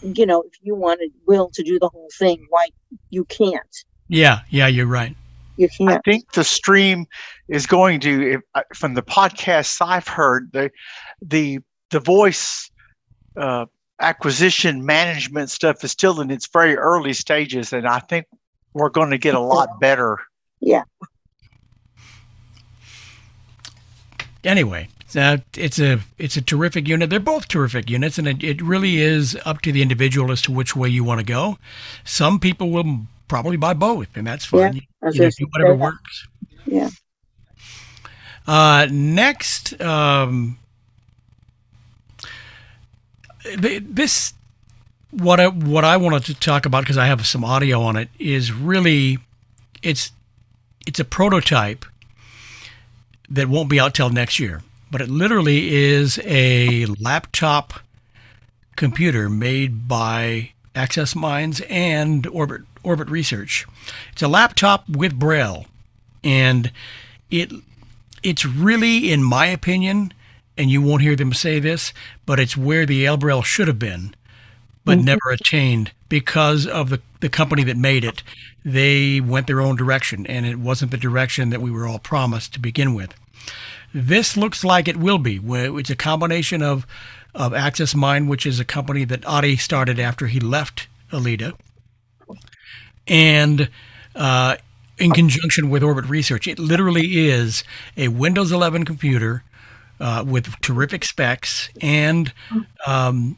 [0.00, 2.68] You know, if you wanted Will to do the whole thing, why
[3.10, 3.84] you can't?
[4.08, 5.16] Yeah, yeah, you're right.
[5.56, 5.90] You can't.
[5.90, 7.06] I think the stream
[7.48, 8.40] is going to, if,
[8.74, 10.70] from the podcasts I've heard, the
[11.20, 12.70] the the voice
[13.36, 13.66] uh,
[14.00, 18.26] acquisition management stuff is still in its very early stages, and I think
[18.74, 20.18] we're going to get a lot better.
[20.60, 20.82] Yeah.
[24.44, 27.10] Anyway, uh, it's a it's a terrific unit.
[27.10, 30.52] They're both terrific units, and it, it really is up to the individual as to
[30.52, 31.58] which way you want to go.
[32.04, 34.60] Some people will probably buy both, and that's fine.
[34.60, 36.28] Yeah, you, you know, do whatever works.
[36.66, 36.90] Yeah.
[38.46, 40.58] Uh, next, um,
[43.58, 44.34] this
[45.10, 48.08] what I what I wanted to talk about because I have some audio on it
[48.18, 49.18] is really
[49.82, 50.10] it's
[50.86, 51.84] it's a prototype
[53.28, 57.72] that won't be out till next year, but it literally is a laptop
[58.76, 63.66] computer made by Access Minds and Orbit Orbit Research.
[64.12, 65.64] It's a laptop with Braille,
[66.22, 66.70] and
[67.30, 67.50] it
[68.22, 70.12] it's really, in my opinion,
[70.58, 71.94] and you won't hear them say this,
[72.26, 74.14] but it's where the Braille should have been,
[74.84, 75.06] but mm-hmm.
[75.06, 78.22] never attained because of the, the company that made it.
[78.62, 82.52] They went their own direction, and it wasn't the direction that we were all promised
[82.52, 83.14] to begin with.
[83.94, 85.40] This looks like it will be.
[85.42, 86.86] It's a combination of,
[87.34, 91.54] of Access Mind, which is a company that Adi started after he left Alida,
[93.06, 93.68] and
[94.14, 94.56] uh,
[94.98, 96.46] in conjunction with Orbit Research.
[96.46, 97.64] It literally is
[97.96, 99.42] a Windows 11 computer
[100.00, 102.32] uh, with terrific specs and
[102.86, 103.36] um,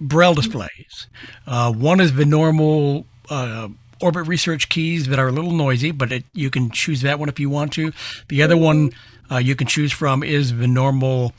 [0.00, 1.06] braille displays.
[1.46, 3.68] Uh, one is the normal uh,
[4.00, 7.28] orbit research keys that are a little noisy, but it, you can choose that one
[7.28, 7.92] if you want to.
[8.28, 8.92] The other one
[9.32, 11.32] uh, you can choose from is the normal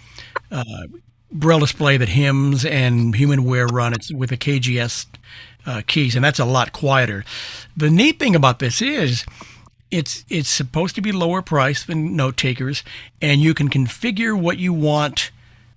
[0.51, 0.63] uh,
[1.31, 3.93] braille display that HIMS and HumanWare run.
[3.93, 5.05] It's with the KGS
[5.65, 7.23] uh, keys, and that's a lot quieter.
[7.77, 9.25] The neat thing about this is
[9.91, 12.83] it's it's supposed to be lower price than note takers,
[13.21, 15.31] and you can configure what you want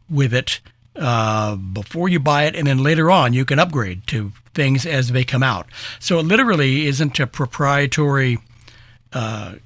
[0.08, 0.60] with it
[0.96, 5.12] uh, before you buy it, and then later on you can upgrade to things as
[5.12, 5.66] they come out.
[6.00, 8.38] So it literally isn't a proprietary
[9.12, 9.56] uh,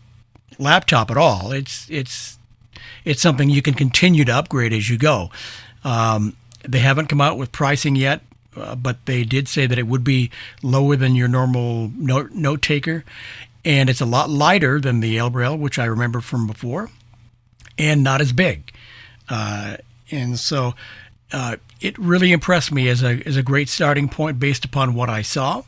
[0.59, 1.53] laptop at all.
[1.53, 2.40] It's it's
[3.05, 5.31] it's something you can continue to upgrade as you go.
[5.85, 8.21] Um, they haven't come out with pricing yet,
[8.57, 10.31] uh, but they did say that it would be
[10.63, 13.05] lower than your normal note, note taker
[13.65, 16.91] and it's a lot lighter than the ElBraille, which I remember from before,
[17.79, 18.73] and not as big.
[19.29, 19.77] Uh,
[20.11, 20.75] and so
[21.33, 25.09] uh, it really impressed me as a as a great starting point based upon what
[25.09, 25.63] I saw.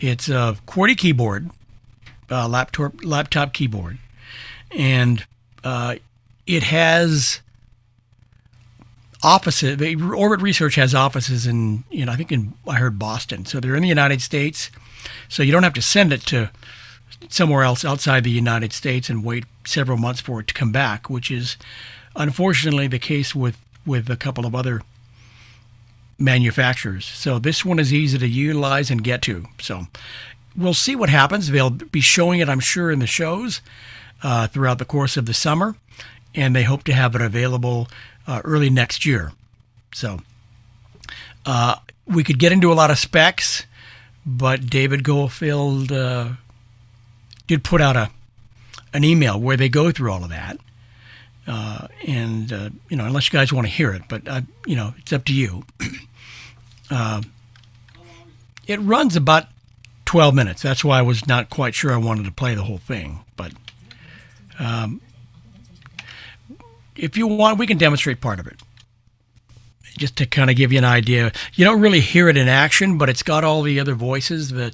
[0.00, 1.50] It's a QWERTY keyboard,
[2.30, 3.98] laptop laptop keyboard,
[4.70, 5.24] and
[5.62, 5.96] uh,
[6.48, 7.40] it has
[9.22, 9.80] offices.
[10.02, 13.76] Orbit Research has offices in you know I think in I heard Boston, so they're
[13.76, 14.70] in the United States.
[15.28, 16.50] So you don't have to send it to
[17.28, 21.10] somewhere else outside the United States and wait several months for it to come back,
[21.10, 21.56] which is
[22.16, 24.82] unfortunately the case with, with a couple of other
[26.18, 27.04] manufacturers.
[27.04, 29.46] So this one is easy to utilize and get to.
[29.60, 29.86] So
[30.56, 31.48] we'll see what happens.
[31.48, 33.60] They'll be showing it, I'm sure, in the shows
[34.22, 35.76] uh, throughout the course of the summer,
[36.38, 37.88] and they hope to have it available
[38.26, 39.32] uh, early next year.
[39.92, 40.20] So
[41.44, 43.66] uh, we could get into a lot of specs,
[44.24, 46.30] but David Goldfield uh,
[47.46, 48.10] did put out a
[48.94, 50.58] an email where they go through all of that.
[51.46, 54.76] Uh, and uh, you know, unless you guys want to hear it, but uh, you
[54.76, 55.64] know, it's up to you.
[58.68, 59.46] It runs about
[60.04, 60.60] 12 minutes.
[60.60, 63.20] That's why I was not quite sure I wanted to play the whole thing.
[63.34, 63.52] But
[64.58, 65.00] um,
[66.98, 68.56] if you want, we can demonstrate part of it.
[69.96, 71.32] just to kind of give you an idea.
[71.54, 74.72] You don't really hear it in action, but it's got all the other voices, the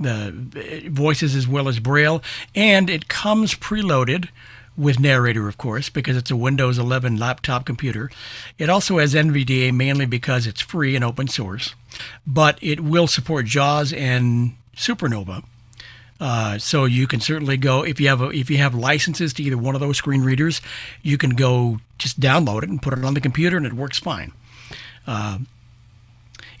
[0.00, 2.22] the eh, voices as well as Braille,
[2.54, 4.28] and it comes preloaded
[4.76, 8.10] with narrator, of course, because it's a Windows 11 laptop computer.
[8.58, 11.74] It also has NVDA mainly because it's free and open source,
[12.24, 15.42] but it will support JAWS and Supernova.
[16.20, 19.42] Uh, so you can certainly go if you have a, if you have licenses to
[19.42, 20.60] either one of those screen readers,
[21.02, 23.98] you can go just download it and put it on the computer, and it works
[23.98, 24.32] fine.
[25.06, 25.38] Uh,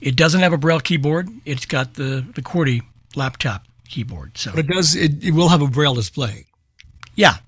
[0.00, 1.28] it doesn't have a Braille keyboard.
[1.44, 2.82] It's got the the QWERTY
[3.16, 4.38] laptop keyboard.
[4.38, 4.94] So but it does.
[4.94, 6.46] It, it will have a Braille display.
[7.16, 7.38] Yeah,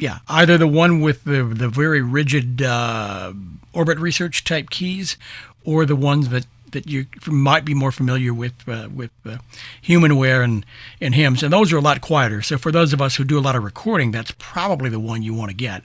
[0.00, 0.20] yeah.
[0.28, 3.34] Either the one with the the very rigid uh,
[3.74, 5.18] orbit research type keys,
[5.64, 9.38] or the ones that that you might be more familiar with uh, with uh,
[9.82, 10.64] Humanware and
[11.00, 12.42] and HIMS, and those are a lot quieter.
[12.42, 15.22] So for those of us who do a lot of recording, that's probably the one
[15.22, 15.82] you want to get.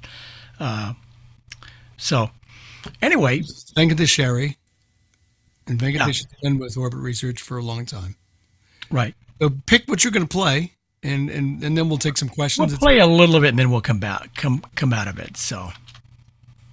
[0.59, 0.93] Uh,
[1.97, 2.31] so
[3.01, 4.55] anyway, Venkatesh Chari
[5.67, 6.37] and Venkatesh yeah.
[6.41, 8.15] been with Orbit Research for a long time.
[8.91, 9.15] Right.
[9.41, 12.71] So pick what you're going to play, and, and and then we'll take some questions.
[12.71, 15.37] We'll play a little bit, and then we'll come back come come out of it.
[15.37, 15.69] So.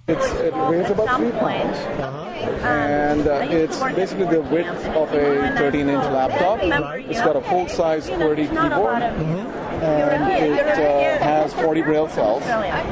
[0.05, 2.67] It's, it weighs about three pounds, uh-huh.
[2.67, 6.59] and uh, it's basically the width of a 13-inch laptop.
[7.09, 9.01] It's got a full-size QWERTY keyboard.
[9.01, 9.63] Mm-hmm.
[9.83, 12.43] And it uh, has 40 braille cells,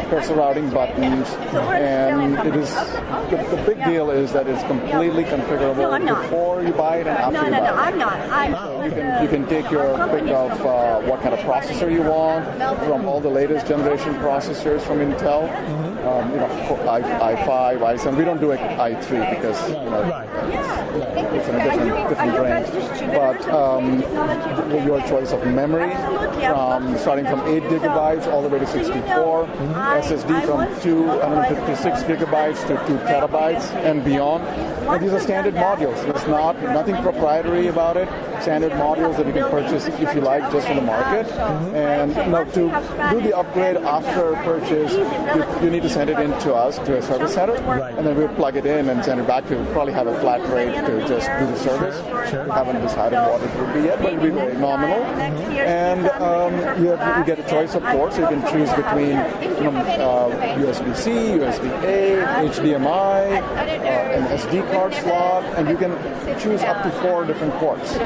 [0.09, 2.55] cursor routing buttons, and it.
[2.55, 7.17] is the, the, big deal is that it's completely configurable before you buy it and
[7.17, 7.51] after you buy it.
[7.51, 8.19] No, no, I'm not.
[8.29, 11.91] I'm so you can you can take your pick of uh, what kind of processor
[11.91, 12.45] you want
[12.85, 15.49] from all the latest generation processors from Intel.
[15.49, 15.90] Mm-hmm.
[16.01, 16.47] Um, you know,
[16.89, 17.01] i
[17.35, 18.17] i5, i7.
[18.17, 20.01] We don't do i3 because you know
[20.49, 22.91] it's, it's in a different different range.
[23.13, 24.01] But um,
[24.85, 29.45] your choice of memory from um, starting from 8 gigabytes all the way to 64,
[29.45, 29.73] mm-hmm.
[29.73, 34.43] SSD from 256 gigabytes to 2 terabytes and beyond.
[34.89, 36.01] And these are standard modules.
[36.03, 38.07] There's not nothing proprietary about it.
[38.41, 41.27] Standard modules that you can purchase if you like just from the market.
[41.27, 41.75] Mm-hmm.
[41.75, 46.31] And now to do the upgrade after purchase, you, you, need to send it in
[46.39, 47.93] to us to a service center, right.
[47.97, 49.55] and then we'll plug it in and send it back to.
[49.55, 51.97] We'll probably have a flat rate to just do the service.
[52.29, 52.45] Sure.
[52.45, 54.99] We haven't decided what it will be yet, but it'll be very nominal.
[54.99, 55.51] Mm-hmm.
[55.51, 58.15] And um, you, have, you get a choice of ports.
[58.15, 59.17] So you can choose between
[59.57, 65.91] you know, uh, USB-C, USB-A, HDMI, uh, an SD card slot, and you can
[66.39, 67.97] choose up to four different ports.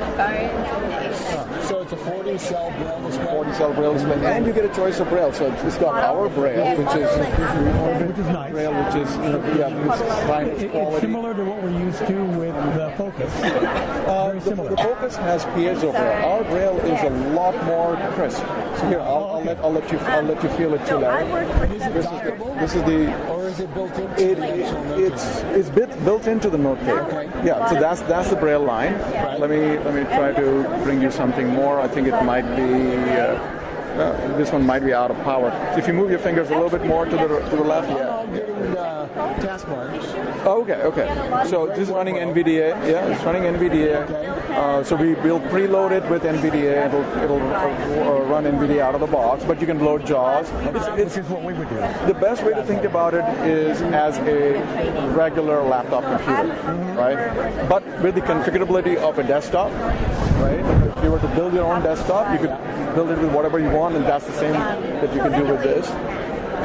[1.66, 3.26] So it's a 40 cell braille display.
[3.26, 5.34] 40 cell braille display, and you get a choice of braille.
[5.34, 8.52] So it's got our braille, which is which is nice.
[8.52, 9.16] Braille, which is
[9.58, 13.34] yeah, it's fine it, It's similar to what we're used to with the Focus.
[13.42, 14.70] Uh, Very similar.
[14.70, 16.26] The, the Focus has piezo braille.
[16.26, 18.44] Our braille is a lot more crisp.
[18.78, 21.48] So here, I'll, I'll let I'll let you I'll let you feel it too, Larry.
[21.68, 25.70] This is the, this is the or is it built into it, the it's it's
[25.70, 26.90] bit, built into the note tape.
[26.90, 27.26] Okay.
[27.46, 28.94] Yeah, so that's that's the braille line.
[28.94, 29.40] Right.
[29.40, 31.80] Let me let me try to bring you something more.
[31.80, 32.96] I think it might be.
[33.18, 33.62] Uh,
[33.96, 35.52] uh, this one might be out of power.
[35.72, 37.90] So if you move your fingers a little bit more to the to the left,
[37.90, 39.45] yeah.
[39.56, 40.46] I'm getting the taskbar.
[40.46, 41.50] Oh, okay, okay.
[41.50, 42.70] So this is running NVDA.
[42.90, 44.10] Yeah, it's running NVDA.
[44.50, 46.88] Uh, so we will preload it with NVDA.
[46.88, 50.50] It'll it'll uh, run NVDA out of the box, but you can load JAWS.
[50.76, 51.76] It's, it's, is what we would do.
[52.08, 54.60] The best way to think about it is as a
[55.14, 56.98] regular laptop computer, mm-hmm.
[56.98, 57.70] right?
[57.70, 59.72] But with the configurability of a desktop,
[60.42, 60.60] right?
[60.98, 63.70] If you were to build your own desktop, you could build it with whatever you
[63.70, 65.88] want, and that's the same that you can do with this.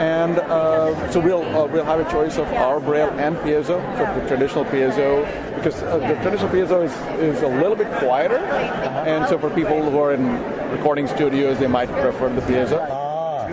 [0.01, 4.21] And uh, so we'll uh, we'll have a choice of our braille and piezo, so
[4.21, 9.29] the traditional piezo, because uh, the traditional piezo is, is a little bit quieter, and
[9.29, 10.25] so for people who are in
[10.71, 12.79] recording studios, they might prefer the piezo.
[12.81, 13.47] Ah,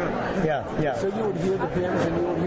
[0.46, 0.96] yeah, yeah.
[0.96, 2.47] So you would hear the pins and you would hear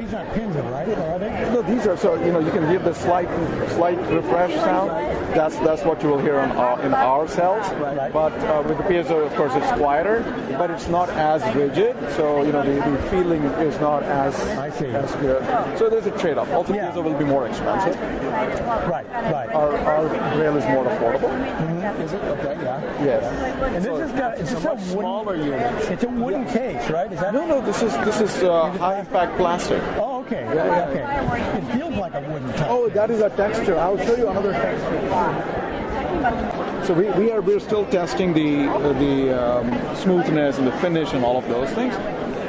[0.00, 0.88] These aren't pins, right?
[0.88, 1.30] Are they?
[1.52, 3.28] No, these are so you know you can hear the slight
[3.70, 4.90] slight refresh sound.
[5.34, 7.70] That's that's what you will hear on our, in our cells.
[7.74, 8.12] Right.
[8.12, 10.22] But uh, with the piezo, of course, it's quieter,
[10.58, 11.96] but it's not as rigid.
[12.16, 14.86] So you know the, the feeling is not as I see.
[14.86, 15.42] as good.
[15.78, 16.50] So there's a trade-off.
[16.50, 16.90] Also, Yeah.
[16.90, 17.96] piezo will be more expensive.
[18.88, 19.48] Right, right.
[19.50, 21.30] Our our braille is more affordable.
[22.04, 22.22] Is it?
[22.22, 23.04] Okay, yeah.
[23.04, 23.24] Yes.
[23.74, 25.90] And this has got it's just a wooden, Smaller unit.
[25.90, 27.10] it's a wooden case, right?
[27.12, 27.60] Is that No, no.
[27.60, 29.82] This is this is uh, high-impact plastic.
[29.98, 30.44] Oh, okay.
[30.46, 31.04] Okay.
[31.58, 32.68] It feels like a wooden type.
[32.70, 33.76] Oh, that is a texture.
[33.78, 35.00] I'll show you another texture.
[36.86, 38.66] So we, we are we're still testing the
[38.98, 41.94] the um, smoothness and the finish and all of those things.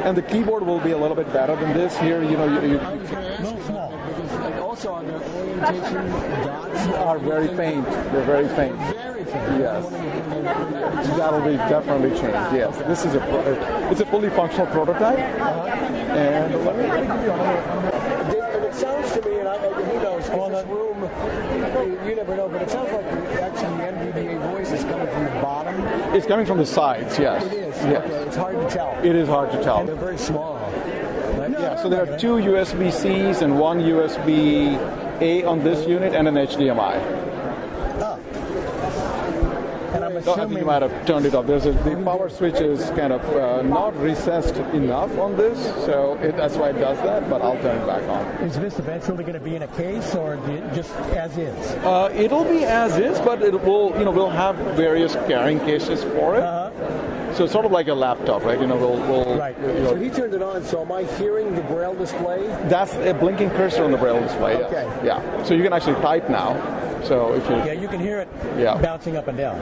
[0.04, 1.96] And the keyboard will be a little bit better than this.
[1.98, 4.56] Here, you know, you, you I was going to ask you about that because like,
[4.56, 6.10] also on the orientation
[6.44, 7.86] dots are very faint.
[7.86, 8.80] They're very faint.
[9.34, 9.90] Yes.
[11.18, 12.54] That'll be definitely changed.
[12.54, 15.18] Yes, this is a pro- it's a fully functional prototype.
[15.18, 18.32] And let me, let me give you another.
[18.32, 22.62] Did- it sounds to me, and I, who knows, this room, you, never know, but
[22.62, 25.82] it sounds like actually the NVDA voice is coming from the bottom.
[26.16, 27.44] It's coming from the sides, yes.
[27.46, 27.76] It is.
[27.84, 28.06] Yes.
[28.06, 29.00] Okay, it's hard to tell.
[29.04, 29.80] It is hard to tell.
[29.80, 30.56] And they're very small.
[30.56, 31.52] Right?
[31.52, 34.78] Yeah, so there are two USB Cs and one USB
[35.22, 37.31] A on this unit and an HDMI.
[40.28, 41.48] And I'm No, I think you might have turned it off.
[41.48, 46.18] There's a, the power switch is kind of uh, not recessed enough on this, so
[46.22, 47.30] it, that's why it does that.
[47.30, 48.26] But I'll turn it back on.
[48.48, 50.38] Is this eventually going to be in a case or
[50.74, 51.72] just as is?
[51.84, 56.04] Uh, it'll be as is, but it will, you know, we'll have various carrying cases
[56.04, 56.62] for it.
[57.36, 58.60] So it's sort of like a laptop, right?
[58.60, 59.58] You know, we'll, we'll Right.
[59.62, 60.64] you know, So he turned it on.
[60.66, 62.46] So am I hearing the braille display?
[62.68, 64.58] that's a blinking cursor on the braille display.
[64.60, 64.66] yes.
[64.74, 65.08] Okay.
[65.08, 65.44] Yeah.
[65.44, 66.54] So you can actually type now.
[67.04, 68.28] So if you Yeah, you can hear it
[68.58, 68.78] Yeah.
[68.78, 69.58] bouncing up and down.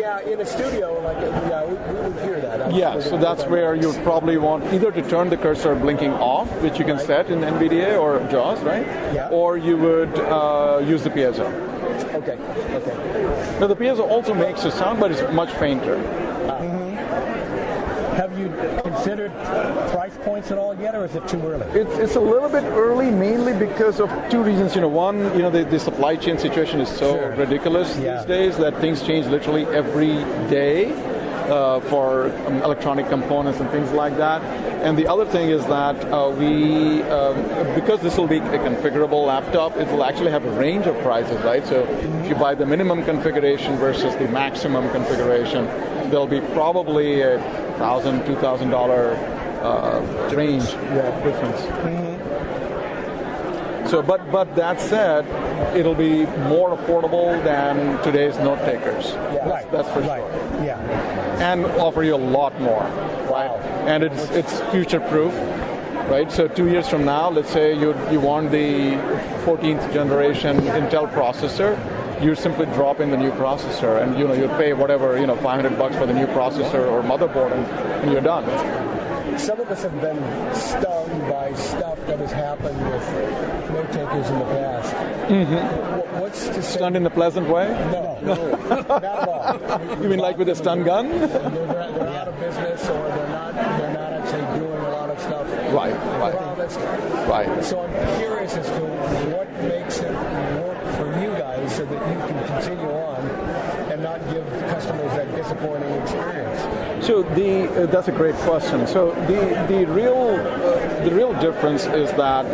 [0.00, 2.62] Yeah, in a studio, like yeah, we, we would hear that.
[2.62, 5.74] I'm Yeah, sure so that's where you would probably want either to turn the cursor
[5.74, 8.86] blinking off, which you can set in NVDA or JAWS, right?
[9.14, 9.28] Yeah.
[9.30, 11.46] Or you would uh, use the piezo.
[12.14, 12.38] Okay.
[12.76, 13.58] Okay.
[13.60, 15.96] Now the piezo also makes a sound, but it's much fainter.
[18.82, 19.32] Considered
[19.90, 21.66] price points at all yet, or is it too early?
[21.78, 24.74] It's, it's a little bit early, mainly because of two reasons.
[24.74, 28.18] You know, one, you know, the, the supply chain situation is so ridiculous Yeah.
[28.18, 30.14] these days that things change literally every
[30.48, 30.92] day
[31.50, 34.42] uh, for um, electronic components and things like that.
[34.84, 39.26] And the other thing is that uh, we, um, because this will be a configurable
[39.26, 41.66] laptop, it will actually have a range of prices, right?
[41.66, 45.66] So if you buy the minimum configuration versus the maximum configuration,
[46.10, 47.38] there'll be probably a
[47.80, 49.16] thousand, two thousand dollar
[49.62, 50.00] uh,
[50.34, 50.66] range
[51.24, 51.60] difference.
[53.90, 55.24] So, but but that said,
[55.74, 59.14] it'll be more affordable than today's note takers.
[59.46, 59.68] Right.
[59.72, 60.20] That's for right.
[60.20, 60.64] sure.
[60.64, 60.78] Yeah.
[61.40, 62.84] And offer you a lot more,
[63.32, 63.50] right?
[63.88, 65.34] And it's it's future proof,
[66.10, 66.30] right?
[66.30, 68.98] So two years from now, let's say you you want the
[69.46, 71.72] 14th generation Intel processor.
[72.20, 75.36] You simply drop in the new processor, and you know you pay whatever you know
[75.36, 77.66] 500 bucks for the new processor or motherboard, and,
[78.02, 78.44] and you're done.
[79.38, 80.18] Some of us have been
[80.54, 84.94] stung by stuff that has happened with note takers in the past.
[85.30, 86.20] Mm-hmm.
[86.20, 86.76] What's to say?
[86.76, 87.68] Stunned in a pleasant way?
[87.90, 88.50] No, no,
[88.88, 90.02] not at all.
[90.02, 91.08] You mean like with a stun gun?
[91.08, 93.54] They're, they're out of business, or they're not.
[93.54, 95.46] They're not actually doing a lot of stuff.
[95.72, 96.50] Right, right.
[97.28, 97.64] Right.
[97.64, 98.80] So I'm curious as to
[99.34, 103.20] what makes it work for you guys, so that you can continue on
[103.90, 107.06] and not give customers that disappointing experience.
[107.06, 108.86] So the uh, that's a great question.
[108.86, 112.44] So the the real uh, the real difference is that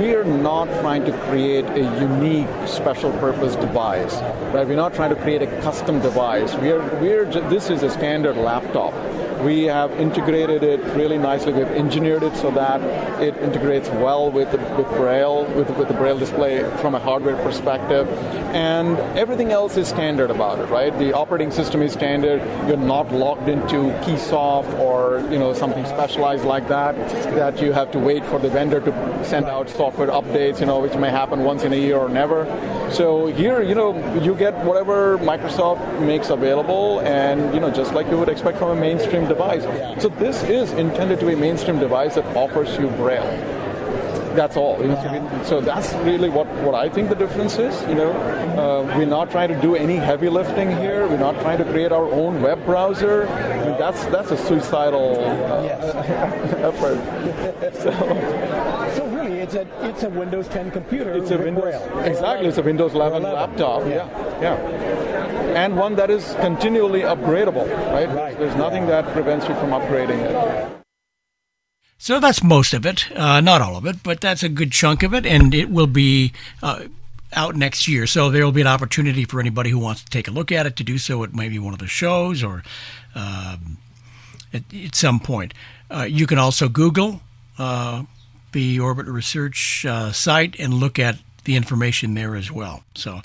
[0.00, 4.14] we are not trying to create a unique special purpose device,
[4.54, 4.66] right?
[4.66, 6.54] We're not trying to create a custom device.
[6.54, 8.94] We're ju- this is a standard laptop.
[9.44, 11.52] We have integrated it really nicely.
[11.52, 12.80] We've engineered it so that
[13.22, 17.36] it integrates well with the, with Braille, with, with the Braille display from a hardware
[17.42, 18.06] perspective,
[18.54, 20.96] and everything else is standard about it, right?
[20.98, 22.42] The operating system is standard.
[22.68, 26.96] You're not locked into Keysoft or you know something specialized like that.
[27.34, 30.80] That you have to wait for the vendor to send out software updates, you know,
[30.80, 32.44] which may happen once in a year or never.
[32.92, 38.08] So here, you know, you get whatever Microsoft makes available, and you know, just like
[38.10, 39.64] you would expect from a mainstream device.
[40.02, 43.30] So this is intended to be a mainstream device that offers you Braille.
[44.40, 44.78] That's all.
[44.78, 47.74] Know, So that's really what, what I think the difference is.
[47.88, 51.08] You know, uh, we're not trying to do any heavy lifting here.
[51.08, 53.26] We're not trying to create our own web browser.
[53.26, 55.64] I mean, that's that's a suicidal uh,
[56.70, 56.98] effort.
[57.82, 57.90] So
[58.96, 61.12] So really, it's a it's a Windows 10 computer.
[61.18, 61.98] it's a with Windows Braille.
[62.12, 62.46] exactly.
[62.48, 63.38] It's a Windows 11, 11.
[63.40, 63.82] laptop.
[63.82, 64.06] Yeah.
[64.40, 65.09] Yeah, yeah,
[65.50, 67.66] and one that is continually upgradable.
[67.92, 68.08] Right.
[68.08, 68.38] Right.
[68.38, 70.82] There's nothing that prevents you from upgrading it.
[71.98, 75.02] So that's most of it, uh, not all of it, but that's a good chunk
[75.02, 76.32] of it, and it will be
[76.62, 76.84] uh,
[77.34, 78.06] out next year.
[78.06, 80.64] So there will be an opportunity for anybody who wants to take a look at
[80.64, 82.62] it to do so at maybe one of the shows or
[83.14, 83.76] um,
[84.54, 85.52] at, at some point.
[85.90, 87.20] Uh, you can also Google
[87.58, 88.04] uh,
[88.52, 92.82] the Orbit Research uh, site and look at the information there as well.
[92.94, 93.20] So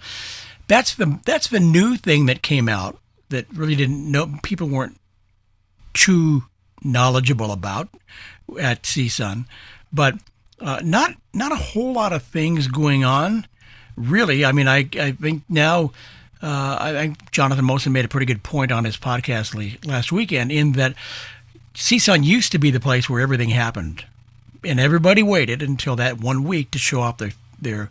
[0.67, 2.97] that's the that's the new thing that came out
[3.29, 4.99] that really didn't know people weren't
[5.93, 6.43] too
[6.83, 7.89] knowledgeable about
[8.59, 9.45] at CSUN,
[9.91, 10.15] but
[10.59, 13.47] uh, not not a whole lot of things going on.
[13.95, 15.91] Really, I mean, I I think now.
[16.41, 20.51] Uh, I think Jonathan Mosen made a pretty good point on his podcast last weekend
[20.51, 20.93] in that
[21.73, 24.05] CSUN used to be the place where everything happened,
[24.63, 27.89] and everybody waited until that one week to show off their their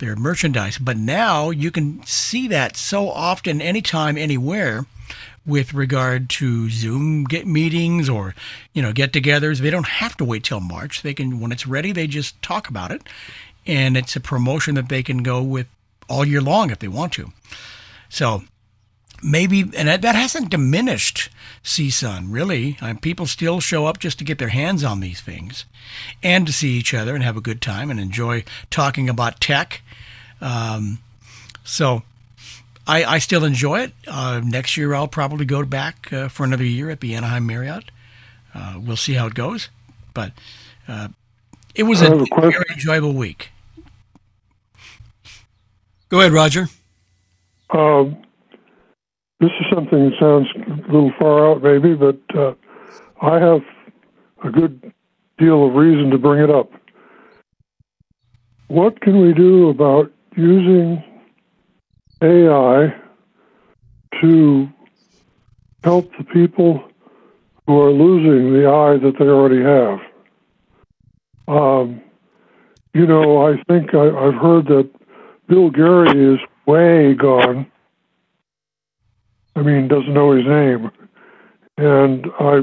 [0.00, 0.78] their merchandise.
[0.78, 4.86] But now you can see that so often, anytime, anywhere,
[5.46, 8.34] with regard to Zoom get meetings or
[8.72, 9.58] you know get-togethers.
[9.58, 11.02] They don't have to wait till March.
[11.02, 13.02] They can when it's ready, they just talk about it,
[13.66, 15.66] and it's a promotion that they can go with
[16.08, 17.32] all year long if they want to.
[18.08, 18.42] So
[19.22, 21.30] maybe, and that, hasn't diminished
[21.64, 22.76] CSUN really.
[22.80, 25.64] Um, people still show up just to get their hands on these things
[26.22, 29.82] and to see each other and have a good time and enjoy talking about tech.
[30.40, 30.98] Um,
[31.64, 32.02] so
[32.86, 33.92] I, I still enjoy it.
[34.06, 37.90] Uh, next year, I'll probably go back uh, for another year at the Anaheim Marriott.
[38.54, 39.68] Uh, we'll see how it goes,
[40.12, 40.32] but
[40.88, 41.08] uh,
[41.74, 43.50] it was a, a very enjoyable week.
[46.08, 46.68] Go ahead, Roger.
[47.70, 48.16] Um,
[49.40, 52.54] this is something that sounds a little far out, maybe, but uh,
[53.22, 53.62] I have
[54.44, 54.92] a good
[55.38, 56.70] deal of reason to bring it up.
[58.68, 61.02] What can we do about using
[62.22, 62.94] AI
[64.20, 64.68] to
[65.82, 66.82] help the people
[67.66, 70.00] who are losing the eye that they already have.
[71.48, 72.02] Um,
[72.92, 74.90] you know, I think I, have heard that
[75.48, 77.69] Bill Gary is way gone.
[79.56, 80.90] I mean, doesn't know his name.
[81.76, 82.56] And I,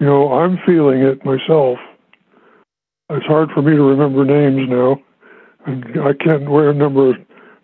[0.00, 1.78] you know, I'm feeling it myself.
[3.10, 5.00] It's hard for me to remember names now.
[5.66, 7.14] And I can't remember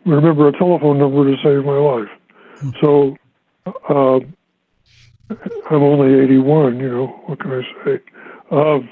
[0.04, 2.08] remember a telephone number to save my life.
[2.80, 3.16] So
[3.88, 4.20] uh,
[5.70, 6.78] I'm only 81.
[6.78, 8.00] You know what can I say?
[8.50, 8.88] Um,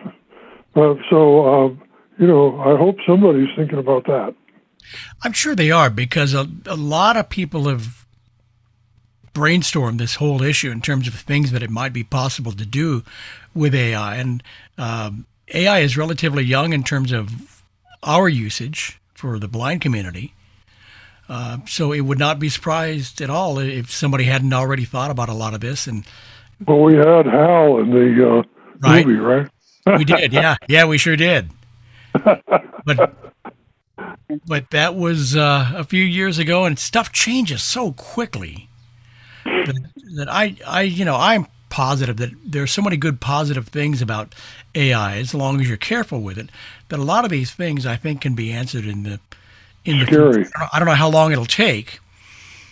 [0.74, 1.82] uh, so um,
[2.18, 4.34] you know, I hope somebody's thinking about that.
[5.22, 8.01] I'm sure they are because a, a lot of people have
[9.34, 13.02] brainstormed this whole issue in terms of things that it might be possible to do
[13.54, 14.16] with AI.
[14.16, 14.42] And
[14.78, 17.62] um, AI is relatively young in terms of
[18.02, 20.34] our usage for the blind community.
[21.28, 25.28] Uh, so it would not be surprised at all if somebody hadn't already thought about
[25.28, 25.86] a lot of this.
[25.86, 26.04] And
[26.66, 28.42] well, we had Hal in the uh,
[28.80, 29.06] right.
[29.06, 29.48] movie, right?
[29.96, 31.50] we did, yeah, yeah, we sure did.
[32.84, 33.14] But
[34.46, 38.68] but that was uh, a few years ago, and stuff changes so quickly
[39.66, 44.02] that, that I I you know I'm positive that there's so many good positive things
[44.02, 44.34] about
[44.74, 46.50] AI as long as you're careful with it.
[46.90, 49.20] That a lot of these things I think can be answered in the
[49.84, 50.46] in the scary.
[50.72, 52.00] I don't know how long it'll take.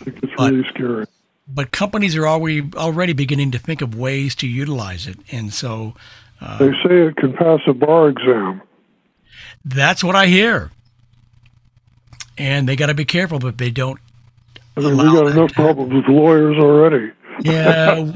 [0.05, 1.05] It's but, really scary.
[1.47, 5.95] But companies are already already beginning to think of ways to utilize it, and so
[6.39, 8.61] uh, they say it can pass a bar exam.
[9.65, 10.71] That's what I hear,
[12.37, 13.99] and they got to be careful that they don't.
[14.77, 17.11] I mean, we got enough problems with lawyers already.
[17.41, 18.13] Yeah,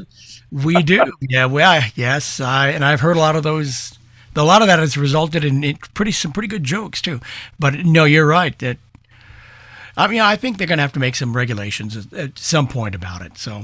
[0.52, 1.12] we do.
[1.22, 3.98] Yeah, well, yes, I and I've heard a lot of those
[4.36, 7.20] a lot of that has resulted in pretty some pretty good jokes too.
[7.60, 8.78] But no, you're right that
[9.98, 12.68] I mean, I think they're going to have to make some regulations at, at some
[12.68, 13.38] point about it.
[13.38, 13.64] So,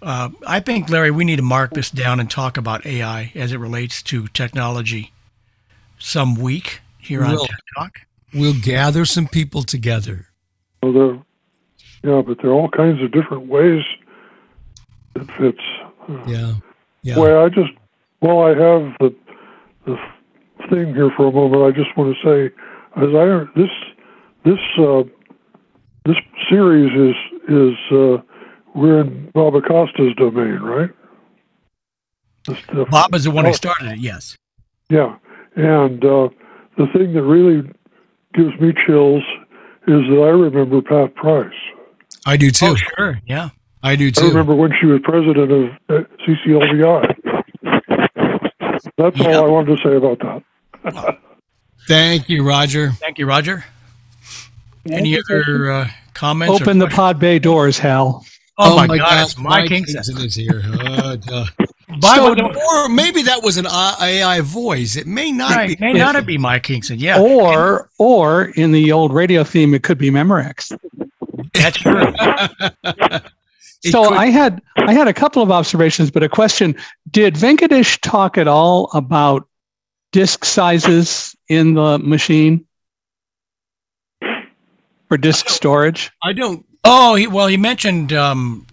[0.00, 3.52] uh, I think, Larry, we need to mark this down and talk about AI as
[3.52, 5.12] it relates to technology
[5.98, 8.00] some week here on we'll, Tek Talk.
[8.34, 10.26] We'll gather some people together.
[10.82, 11.18] Well, there,
[12.02, 13.82] yeah, but there are all kinds of different ways
[15.14, 15.62] it fits.
[16.26, 16.54] Yeah.
[17.02, 17.18] Yeah.
[17.18, 17.72] Well, I just,
[18.20, 19.14] well, I have the
[19.86, 19.96] the
[20.70, 22.54] thing here for a moment, I just want to say,
[22.96, 23.70] as I this
[24.44, 25.02] this uh,
[26.04, 26.16] this
[26.48, 27.16] series is
[27.48, 28.22] is uh,
[28.74, 30.90] we're in Bob Acosta's domain, right?
[32.90, 33.98] Bob is the one who started it.
[33.98, 34.36] Yes.
[34.90, 35.16] Yeah,
[35.56, 36.28] and uh,
[36.76, 37.68] the thing that really
[38.34, 39.22] gives me chills
[39.86, 41.52] is that I remember Pat Price.
[42.26, 42.66] I do too.
[42.66, 43.20] Oh, sure.
[43.26, 43.50] Yeah.
[43.82, 44.26] I do too.
[44.26, 47.16] I remember when she was president of uh, CCLVI.
[48.96, 49.36] That's yep.
[49.36, 51.18] all I wanted to say about that.
[51.88, 52.92] Thank you, Roger.
[52.92, 53.64] Thank you, Roger.
[54.90, 56.60] Any other uh, comments?
[56.60, 58.24] Open the pod bay doors, Hal.
[58.58, 60.62] Oh, oh my, my God, it's Mike, Mike is here.
[61.32, 61.46] Uh,
[62.00, 64.96] so, or maybe that was an AI voice.
[64.96, 65.92] It may not right, be.
[65.92, 66.98] May not be Mike Kingston.
[66.98, 67.20] Yeah.
[67.20, 70.76] Or, or in the old radio theme, it could be Memorex.
[71.54, 71.92] That's true.
[73.90, 76.74] so could- I had I had a couple of observations, but a question:
[77.10, 79.48] Did Venkatesh talk at all about
[80.12, 82.64] disk sizes in the machine
[85.08, 86.10] for disk storage?
[86.22, 86.64] I don't.
[86.84, 88.12] Oh, he, well, he mentioned.
[88.12, 88.66] Um,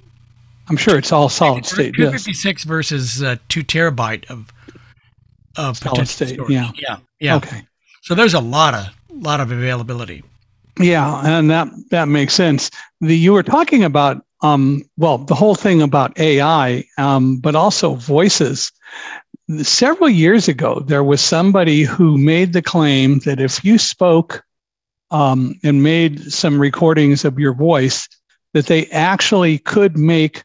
[0.70, 1.95] I'm sure it's all solid state.
[1.95, 4.51] Two fifty six versus uh, two terabyte of
[5.55, 6.30] of solid state.
[6.36, 6.51] Storage.
[6.51, 7.36] Yeah, yeah, yeah.
[7.38, 7.63] Okay.
[8.01, 10.24] So there's a lot of lot of availability.
[10.78, 12.72] Yeah, and that that makes sense.
[13.01, 17.95] The you were talking about um, well, the whole thing about AI, um, but also
[17.95, 18.72] voices.
[19.61, 24.43] Several years ago, there was somebody who made the claim that if you spoke
[25.11, 28.07] um, and made some recordings of your voice,
[28.53, 30.43] that they actually could make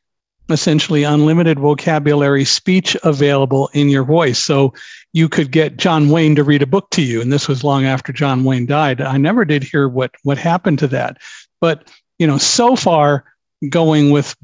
[0.51, 4.39] essentially unlimited vocabulary speech available in your voice.
[4.39, 4.75] So
[5.15, 7.23] you could get John Wayne to read a book to you.
[7.23, 9.01] And this was long after John Wayne died.
[9.01, 11.19] I never did hear what, what happened to that.
[11.61, 11.89] But,
[12.19, 13.25] you know, so far
[13.71, 14.37] going with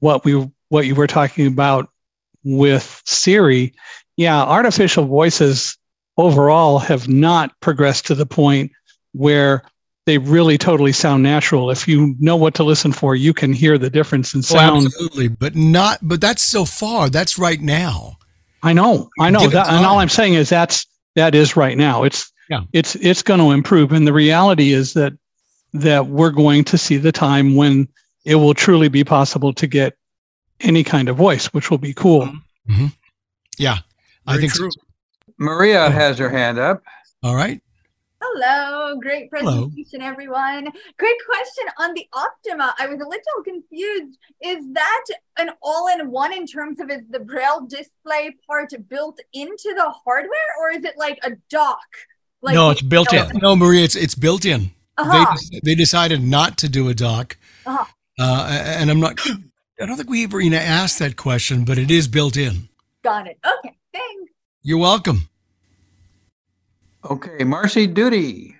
[0.00, 1.90] what we what you were talking about
[2.44, 3.72] with Siri,
[4.16, 5.76] yeah, artificial voices
[6.16, 8.72] overall have not progressed to the point
[9.12, 9.62] where
[10.06, 11.70] they really totally sound natural.
[11.70, 14.82] If you know what to listen for, you can hear the difference in oh, sound.
[14.82, 15.98] Oh, absolutely, but not.
[16.02, 17.10] But that's so far.
[17.10, 18.16] That's right now.
[18.62, 19.08] I know.
[19.18, 19.48] I know.
[19.48, 22.02] That, and all I'm saying is that's that is right now.
[22.02, 22.62] It's yeah.
[22.72, 25.12] It's it's going to improve, and the reality is that
[25.72, 27.88] that we're going to see the time when
[28.24, 29.96] it will truly be possible to get
[30.60, 32.26] any kind of voice, which will be cool.
[32.68, 32.86] Mm-hmm.
[33.56, 33.78] Yeah,
[34.26, 34.70] Very I think true.
[34.70, 34.80] So.
[35.38, 35.90] Maria oh.
[35.90, 36.82] has her hand up.
[37.22, 37.60] All right.
[38.32, 40.06] Hello, great presentation, Hello.
[40.06, 40.68] everyone.
[40.98, 42.74] Great question on the Optima.
[42.78, 44.18] I was a little confused.
[44.40, 45.04] Is that
[45.38, 50.70] an all-in-one in terms of is the Braille display part built into the hardware, or
[50.70, 51.80] is it like a dock?
[52.40, 53.30] Like no, it's built in.
[53.42, 54.70] No, Maria, it's it's built in.
[54.96, 55.36] Uh-huh.
[55.50, 57.84] They, they decided not to do a dock, uh-huh.
[58.18, 59.18] uh, and I'm not.
[59.80, 62.68] I don't think we ever even asked that question, but it is built in.
[63.02, 63.38] Got it.
[63.44, 64.32] Okay, thanks.
[64.62, 65.29] You're welcome.
[67.04, 68.56] Okay, Marcy Duty.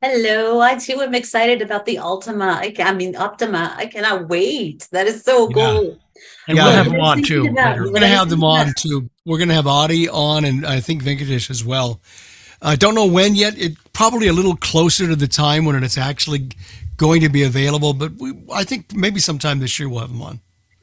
[0.00, 2.58] Hello, I too am excited about the Ultima.
[2.60, 3.74] I, I mean Optima.
[3.76, 4.88] I cannot wait.
[4.92, 5.84] That is so cool.
[5.84, 6.22] Yeah.
[6.48, 7.44] And yeah, we'll have them on too.
[7.44, 9.08] We're going to have them on too.
[9.24, 12.00] We're going to have Audie on, and I think Venkatesh as well.
[12.60, 13.56] I don't know when yet.
[13.56, 16.48] It probably a little closer to the time when it's actually
[16.96, 20.22] going to be available, but we, I think maybe sometime this year we'll have them
[20.22, 20.40] on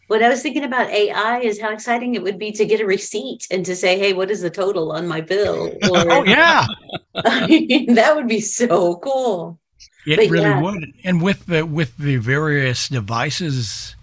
[0.08, 2.86] what I was thinking about AI is how exciting it would be to get a
[2.86, 6.66] receipt and to say, "Hey, what is the total on my bill?" Or, oh yeah,
[7.16, 9.60] I mean, that would be so cool.
[10.06, 10.62] It but really yeah.
[10.62, 13.96] would, and with the with the various devices,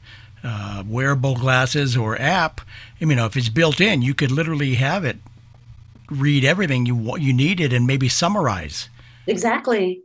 [0.42, 2.60] uh, wearable glasses or app,
[3.00, 5.18] I mean, if it's built in, you could literally have it
[6.10, 8.88] read everything you you needed and maybe summarize.
[9.26, 10.02] Exactly.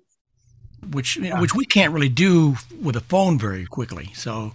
[0.91, 1.41] Which yeah.
[1.41, 4.11] which we can't really do with a phone very quickly.
[4.13, 4.53] So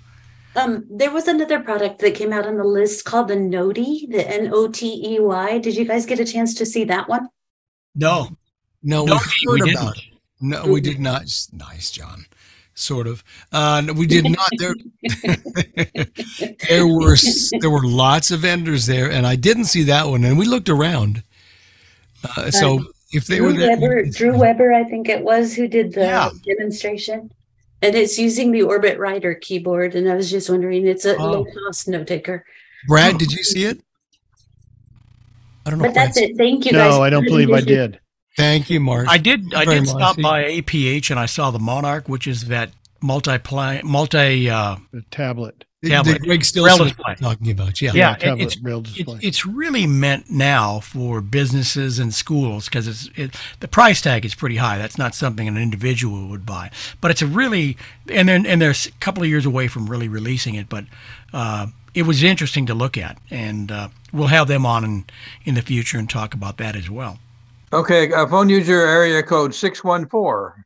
[0.56, 4.28] um, there was another product that came out on the list called the Notey, the
[4.28, 5.58] N O T E Y.
[5.58, 7.28] Did you guys get a chance to see that one?
[7.94, 8.28] No,
[8.82, 10.04] no, no we heard we about it.
[10.40, 11.24] No, we did not.
[11.52, 12.26] Nice, John.
[12.74, 13.22] Sort of.
[13.52, 14.50] Uh, we did not.
[14.58, 14.74] There,
[16.68, 17.16] there were
[17.60, 20.24] there were lots of vendors there, and I didn't see that one.
[20.24, 21.22] And we looked around.
[22.24, 22.82] Uh, so uh,
[23.12, 26.00] if they Drew were there, Weber, Drew Weber, I think it was, who did the
[26.00, 26.30] yeah.
[26.44, 27.30] demonstration
[27.82, 29.94] and it's using the Orbit Writer keyboard.
[29.94, 31.30] And I was just wondering, it's a oh.
[31.30, 32.44] low cost note taker.
[32.86, 33.80] Brad, did you see it?
[35.66, 35.86] I don't know.
[35.86, 36.36] But that's it.
[36.36, 36.72] Thank you.
[36.72, 37.00] No, guys.
[37.00, 38.00] I don't believe I did.
[38.36, 39.08] Thank you, Mark.
[39.08, 39.52] I did.
[39.54, 42.70] I did stop by APH and I saw the Monarch, which is that
[43.02, 43.38] multi
[43.82, 46.12] multi uh, the tablet tablet.
[46.12, 47.80] That Greg still talking about.
[47.80, 48.16] Yeah, yeah.
[48.20, 53.68] yeah it's, it's, it's, really meant now for businesses and schools because it's it, the
[53.68, 54.78] price tag is pretty high.
[54.78, 56.70] That's not something an individual would buy.
[57.00, 57.76] But it's a really
[58.08, 60.68] and then and they're a couple of years away from really releasing it.
[60.68, 60.84] But
[61.32, 65.04] uh, it was interesting to look at, and uh, we'll have them on in,
[65.44, 67.18] in the future and talk about that as well.
[67.72, 70.64] Okay, uh, phone user area code six one four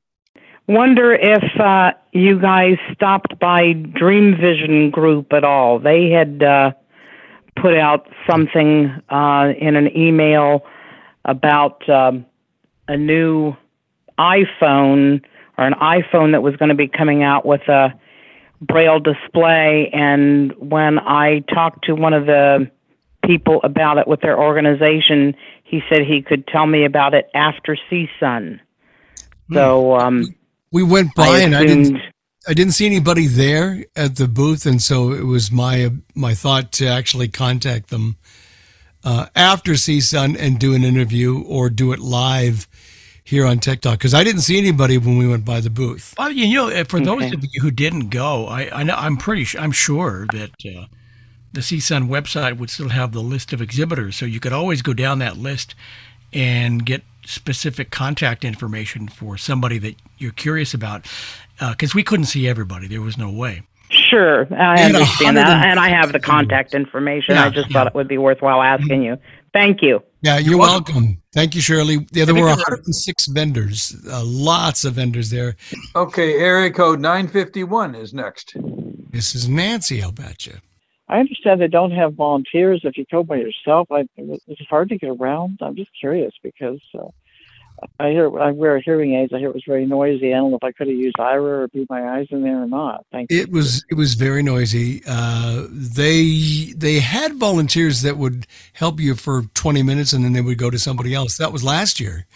[0.69, 5.79] wonder if uh, you guys stopped by Dream Vision Group at all.
[5.79, 6.73] They had uh,
[7.61, 10.65] put out something uh, in an email
[11.25, 12.27] about um,
[12.89, 13.55] a new
[14.19, 15.23] iPhone
[15.59, 17.95] or an iPhone that was going to be coming out with a
[18.61, 19.91] braille display.
[19.93, 22.71] And when I talked to one of the
[23.25, 27.77] people about it with their organization, he said he could tell me about it after
[27.91, 28.61] CSUN.
[29.53, 30.35] So um,
[30.73, 31.97] we went by I and I didn't
[32.49, 36.73] I didn't see anybody there at the booth, and so it was my my thought
[36.73, 38.17] to actually contact them
[39.03, 42.69] uh, after CSUN and do an interview or do it live
[43.25, 46.15] here on Tek Talk because I didn't see anybody when we went by the booth.
[46.17, 47.35] Well, you know, for those okay.
[47.35, 50.87] of you who didn't go, I, I know I'm pretty sure I'm sure that uh,
[51.53, 54.93] the CSUN website would still have the list of exhibitors, so you could always go
[54.93, 55.75] down that list
[56.33, 61.03] and get specific contact information for somebody that you're curious about
[61.59, 62.87] because uh, we couldn't see everybody.
[62.87, 63.63] There was no way.
[63.91, 64.53] Sure.
[64.53, 65.67] I understand that.
[65.67, 67.35] and i have the contact information.
[67.35, 67.73] Yeah, i just yeah.
[67.73, 69.17] thought it would be worthwhile asking you.
[69.53, 70.03] Thank you.
[70.23, 70.95] Yeah you're, welcome.
[70.95, 71.23] welcome.
[71.33, 72.07] thank you shirley.
[72.13, 75.57] Yeah there were 106 vendors uh, lots of vendors there.
[75.95, 78.57] Okay area code 951 is next.
[79.11, 80.55] This is nancy i'll bet you
[81.09, 82.81] I understand they don't have volunteers.
[82.85, 85.59] If you go by yourself, I, it's hard to get around.
[85.63, 87.09] I'm just curious because uh,
[88.01, 89.33] I hear I wear hearing aids.
[89.33, 90.35] I hear it was very noisy.
[90.35, 92.63] I don't know if I could have used Aira or Be My Eyes in there
[92.63, 93.07] or not.
[93.13, 93.41] Thank you.
[93.41, 95.03] It was it was very noisy.
[95.07, 100.41] Uh, they they had volunteers that would help you for 20 minutes and then they
[100.41, 101.37] would go to somebody else.
[101.39, 102.27] That was last year.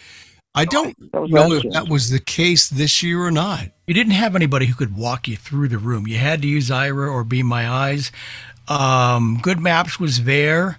[0.52, 3.68] I don't know if that was the case this year or not.
[3.86, 6.08] You didn't have anybody who could walk you through the room.
[6.08, 8.10] You had to use Aira or Be My Eyes.
[8.70, 10.78] Um, GoodMaps was there,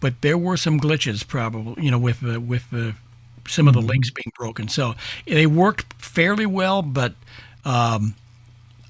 [0.00, 2.94] but there were some glitches probably, you know, with the with the
[3.48, 4.68] some of the links being broken.
[4.68, 4.94] So
[5.26, 7.14] they worked fairly well, but
[7.64, 8.14] um,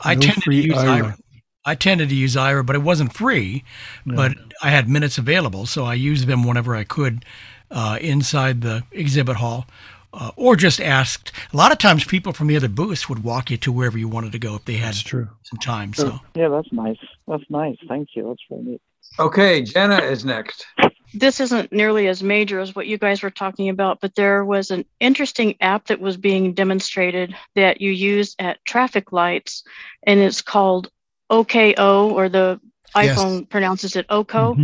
[0.01, 1.03] I No tended to use Aira.
[1.03, 1.19] Aira.
[1.65, 3.65] I tended to use Aira, but it wasn't free.
[4.05, 4.33] But
[4.63, 7.25] I had minutes available, so I used them whenever I could
[7.71, 9.67] uh, inside the exhibit hall,
[10.13, 11.33] uh, or just asked.
[11.53, 14.09] A lot of times, people from the other booths would walk you to wherever you
[14.09, 15.29] wanted to go if they had true.
[15.43, 15.95] some time.
[15.95, 16.99] So Yeah, that's nice.
[17.27, 17.77] That's nice.
[17.89, 18.29] Thank you.
[18.29, 18.81] That's very neat.
[19.19, 20.67] Okay, Jenna is next.
[21.13, 24.71] this isn't nearly as major as what you guys were talking about, but there was
[24.71, 29.65] an interesting app that was being demonstrated that you use at traffic lights,
[30.05, 30.91] and it's called
[31.31, 32.61] OKO, or the
[32.95, 33.19] Yes.
[33.19, 34.57] iPhone pronounces it OKO,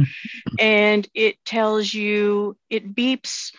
[0.59, 3.53] and it tells you, it beeps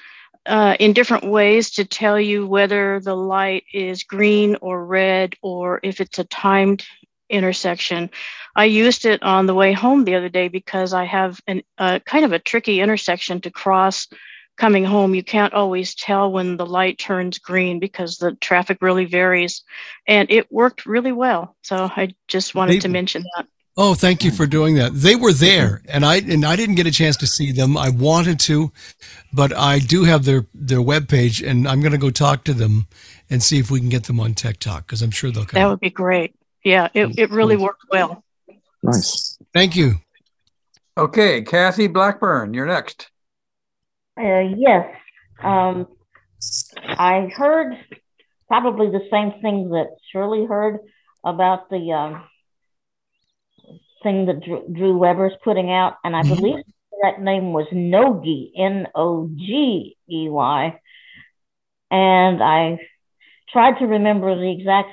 [0.45, 5.79] uh, in different ways to tell you whether the light is green or red, or
[5.83, 6.83] if it's a timed
[7.29, 8.09] intersection.
[8.55, 11.99] I used it on the way home the other day because I have a uh,
[12.05, 14.07] kind of a tricky intersection to cross
[14.57, 15.13] coming home.
[15.15, 19.63] You can't always tell when the light turns green because the traffic really varies,
[20.07, 21.55] and it worked really well.
[21.61, 23.45] So I just wanted They- to mention that.
[23.81, 24.93] Oh, thank you for doing that.
[24.93, 27.77] They were there, and I and I didn't get a chance to see them.
[27.77, 28.73] I wanted to,
[29.31, 32.87] but I do have their their webpage, and I'm going to go talk to them
[33.29, 35.61] and see if we can get them on Tek Talk because I'm sure they'll come.
[35.61, 36.35] That would be great.
[36.65, 38.21] Yeah, it, it really worked well.
[38.83, 39.37] Nice.
[39.53, 39.93] Thank you.
[40.97, 43.09] Okay, Kathy Blackburn, you're next.
[44.19, 44.93] Uh, yes.
[45.41, 45.87] Um,
[46.83, 47.77] I heard
[48.49, 50.79] probably the same thing that Shirley heard
[51.23, 52.28] about the um,
[54.03, 56.63] thing that Drew, Drew Weber's putting out, and I believe
[57.01, 60.79] that name was Nogi, N O G E Y.
[61.91, 62.79] And I
[63.51, 64.89] tried to remember the exact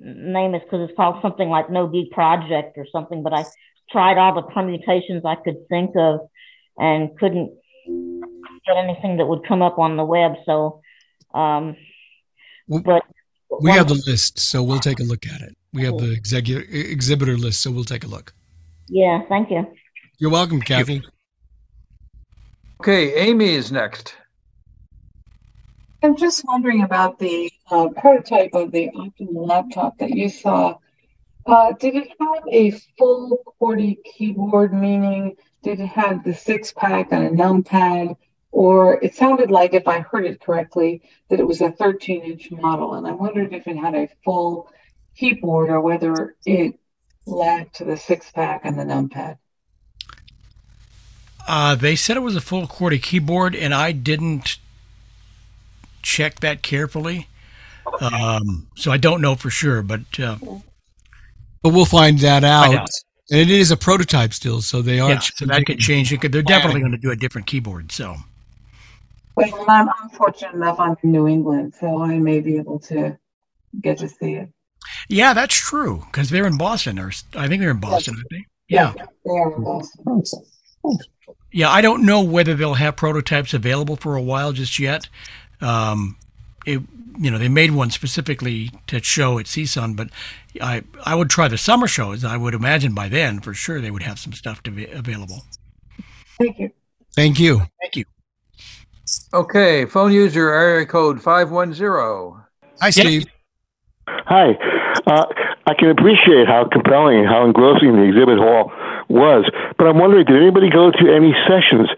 [0.00, 3.44] name is because it's called something like Nogi Project or something, but I
[3.90, 6.20] tried all the permutations I could think of
[6.78, 7.54] and couldn't
[8.66, 10.32] get anything that would come up on the web.
[10.46, 10.80] So,
[11.34, 11.76] um,
[12.68, 13.04] but
[13.60, 15.56] We have the list, so we'll take a look at it.
[15.74, 18.32] We have the execu- exhibitor list, so we'll take a look.
[18.88, 19.66] yeah, thank you.
[20.18, 21.02] You're welcome, Kathy.
[22.80, 24.14] Okay, Amy is next.
[26.04, 30.76] I'm just wondering about the uh, prototype of the Optimal laptop that you saw.
[31.46, 37.08] Uh, did it have a full QWERTY keyboard, meaning did it have the six pack
[37.10, 38.16] and a numpad?
[38.52, 42.50] Or it sounded like, if I heard it correctly, that it was a 13 inch
[42.52, 42.94] model.
[42.94, 44.70] And I wondered if it had a full
[45.16, 46.78] keyboard or whether it
[47.26, 49.38] lacked the six pack and the numpad.
[51.46, 54.58] Uh, they said it was a full QWERTY keyboard, and I didn't
[56.02, 57.28] check that carefully.
[58.00, 60.36] Um, so I don't know for sure, but uh,
[61.62, 62.66] But we'll find that out.
[62.66, 62.88] Find out.
[63.30, 65.10] And it is a prototype still, so they are.
[65.10, 66.12] yeah, so that could change.
[66.12, 67.90] It could- They're definitely going to do a different keyboard.
[67.92, 68.16] So
[69.36, 73.18] Well, I'm, I'm fortunate enough I'm in New England, so I may be able to
[73.80, 74.50] get to see it.
[75.08, 78.14] Yeah, that's true because they're in Boston, or I think they're in Boston.
[78.16, 78.46] aren't they?
[78.68, 78.92] Yeah.
[79.24, 80.44] They are in Boston.
[81.52, 85.08] Yeah, I don't know whether they'll have prototypes available for a while just yet.
[85.60, 86.16] Um,
[86.66, 86.80] it,
[87.16, 90.08] you know, they made one specifically to show at CSUN, but
[90.60, 92.24] I I would try the summer shows.
[92.24, 95.44] I would imagine by then, for sure, they would have some stuff to be available.
[96.38, 96.70] Thank you.
[97.14, 97.62] Thank you.
[97.80, 98.04] Thank you.
[99.32, 102.44] Okay, phone user area code 510.
[102.80, 103.26] Hi, Steve.
[104.08, 104.56] Hi.
[105.06, 105.26] Uh,
[105.66, 108.72] I can appreciate how compelling and how engrossing the exhibit hall
[109.08, 111.88] was, but I'm wondering, did anybody go to any sessions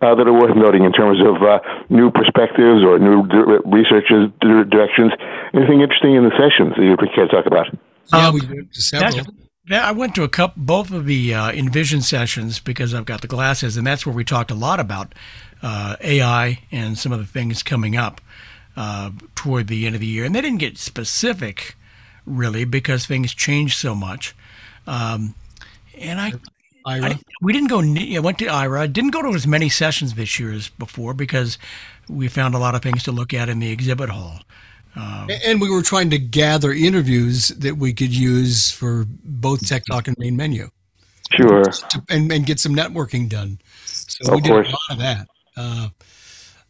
[0.00, 4.30] uh, that are worth noting in terms of uh, new perspectives or new di- researches,
[4.40, 5.12] di- directions?
[5.52, 7.66] Anything interesting in the sessions that you care to talk about?
[8.12, 9.26] Yeah, we did several.
[9.70, 13.28] I went to a couple, both of the uh, Envision sessions because I've got the
[13.28, 15.14] glasses, and that's where we talked a lot about
[15.62, 18.20] uh, AI and some of the things coming up
[18.76, 20.24] uh, toward the end of the year.
[20.24, 21.76] And they didn't get specific,
[22.26, 24.34] really, because things changed so much.
[24.86, 25.34] Um,
[25.98, 26.32] and I,
[26.86, 27.80] I, we didn't go.
[27.80, 28.92] ne- I went to Aira.
[28.92, 31.58] Didn't go to as many sessions this year as before because
[32.08, 34.40] we found a lot of things to look at in the exhibit hall.
[34.96, 39.84] Um, And we were trying to gather interviews that we could use for both Tek
[39.86, 40.70] Talk and Main Menu.
[41.32, 41.64] Sure.
[41.64, 43.58] To, and, and get some networking done.
[43.86, 44.68] So Of we did course.
[44.68, 45.28] a lot of that.
[45.56, 45.88] Uh,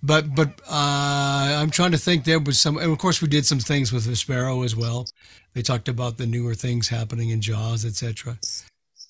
[0.05, 2.25] but but uh, I'm trying to think.
[2.25, 5.07] There was some, and of course, we did some things with Vispero as well.
[5.55, 8.39] They talked about the newer things happening in JAWS, etc.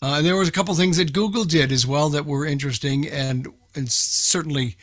[0.01, 3.09] Uh, and there was a couple things that Google did as well that were interesting,
[3.09, 4.77] and and certainly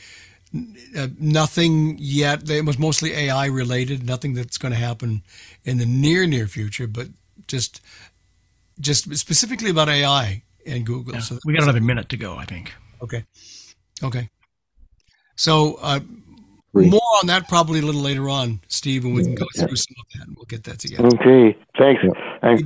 [0.97, 2.49] uh, nothing yet.
[2.49, 4.05] It was mostly AI related.
[4.05, 5.24] Nothing that's going to happen
[5.64, 7.07] in the near near future, but
[7.47, 7.80] just
[8.82, 11.14] just specifically about AI and Google.
[11.14, 12.74] Yeah, so we got another minute to go, I think.
[13.01, 13.24] Okay.
[14.03, 14.30] Okay.
[15.42, 16.02] So uh,
[16.72, 19.96] more on that probably a little later on, Steve, and we can go through some
[20.00, 21.08] of that and we'll get that together.
[21.08, 21.58] Okay.
[21.80, 22.04] Thanks.
[22.42, 22.62] Thanks.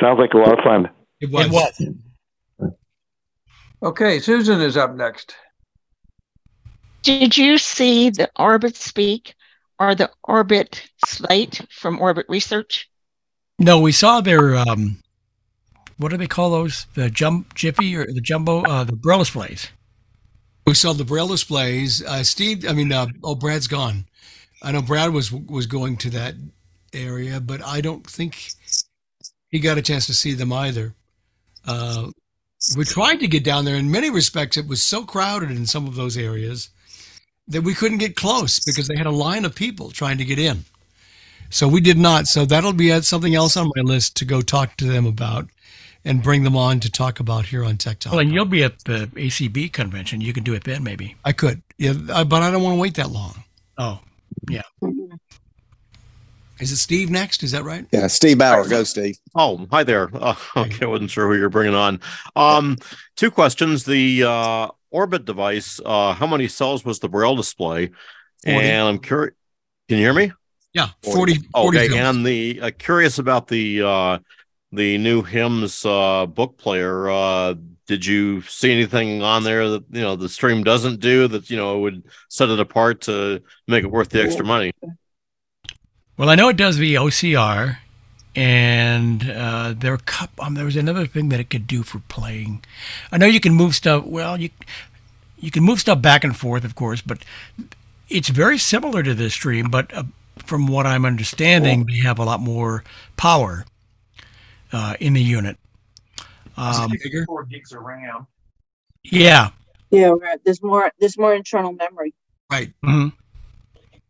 [0.00, 0.88] Sounds like a lot of fun.
[1.20, 1.46] It was.
[1.46, 1.96] It
[2.60, 2.72] was.
[3.82, 5.34] Okay, Susan is up next.
[7.02, 9.34] Did you see the Orbit Speak
[9.80, 12.88] or the Orbit Slate from Orbit Research?
[13.58, 15.02] No, we saw their um,
[15.96, 16.86] what do they call those?
[16.94, 19.70] The jump jiffy or the jumbo uh, the braille displays.
[20.66, 22.02] We saw the braille displays.
[22.02, 24.04] Uh, Steve, I mean, uh, oh, Brad's gone.
[24.62, 26.34] I know Brad was was going to that
[26.92, 28.52] area, but I don't think
[29.48, 30.94] he got a chance to see them either.
[31.66, 32.10] Uh,
[32.76, 33.76] we tried to get down there.
[33.76, 36.68] In many respects, it was so crowded in some of those areas
[37.48, 40.38] that we couldn't get close because they had a line of people trying to get
[40.38, 40.64] in.
[41.48, 42.28] So we did not.
[42.28, 45.48] So that'll be something else on my list to go talk to them about
[46.04, 48.12] and bring them on to talk about here on Tek Talk.
[48.12, 50.20] Well, and you'll be at the ACB convention.
[50.20, 51.16] You can do it then, maybe.
[51.24, 53.44] I could, yeah, but I don't want to wait that long.
[53.78, 54.00] Oh,
[54.48, 54.62] yeah.
[56.60, 57.42] Is it Steve next?
[57.42, 57.86] Is that right?
[57.90, 58.68] Yeah, Steve Bauer.
[58.68, 59.16] Go, Steve.
[59.34, 60.10] Oh, hi there.
[60.12, 62.00] Uh, okay, I wasn't sure who you're bringing on.
[62.36, 62.76] Um,
[63.16, 63.84] two questions.
[63.84, 67.90] The uh, Orbit device, uh, how many cells was the Braille display?
[68.44, 68.66] 40.
[68.66, 69.34] And I'm curious.
[69.88, 70.32] Can you hear me?
[70.72, 71.38] Yeah, 40.
[71.52, 72.16] 40 okay, films.
[72.16, 74.18] and the uh, curious about the uh,
[74.72, 77.10] the new HIMS uh, book player.
[77.10, 77.54] Uh,
[77.86, 81.56] did you see anything on there that you know the stream doesn't do that you
[81.56, 84.72] know would set it apart to make it worth the extra money?
[86.16, 87.78] Well, I know it does the OCR,
[88.36, 89.98] and uh, there
[90.38, 92.62] um, there was another thing that it could do for playing.
[93.10, 94.04] I know you can move stuff.
[94.04, 94.50] Well, you
[95.38, 97.18] you can move stuff back and forth, of course, but
[98.08, 99.68] it's very similar to this stream.
[99.68, 100.04] But uh,
[100.36, 102.84] from what I'm understanding, they have a lot more
[103.16, 103.64] power
[104.72, 105.56] uh, in the unit.
[106.56, 106.90] Um,
[107.26, 108.26] Four gigs of RAM.
[109.02, 109.50] Yeah.
[109.90, 110.38] Yeah, right.
[110.44, 110.92] There's more.
[111.00, 112.14] There's more internal memory.
[112.50, 112.72] Right.
[112.84, 113.08] Mm-hmm.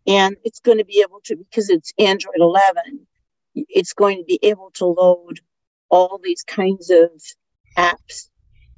[0.07, 3.07] And it's going to be able to because it's Android 11.
[3.55, 5.41] It's going to be able to load
[5.89, 7.11] all these kinds of
[7.77, 8.29] apps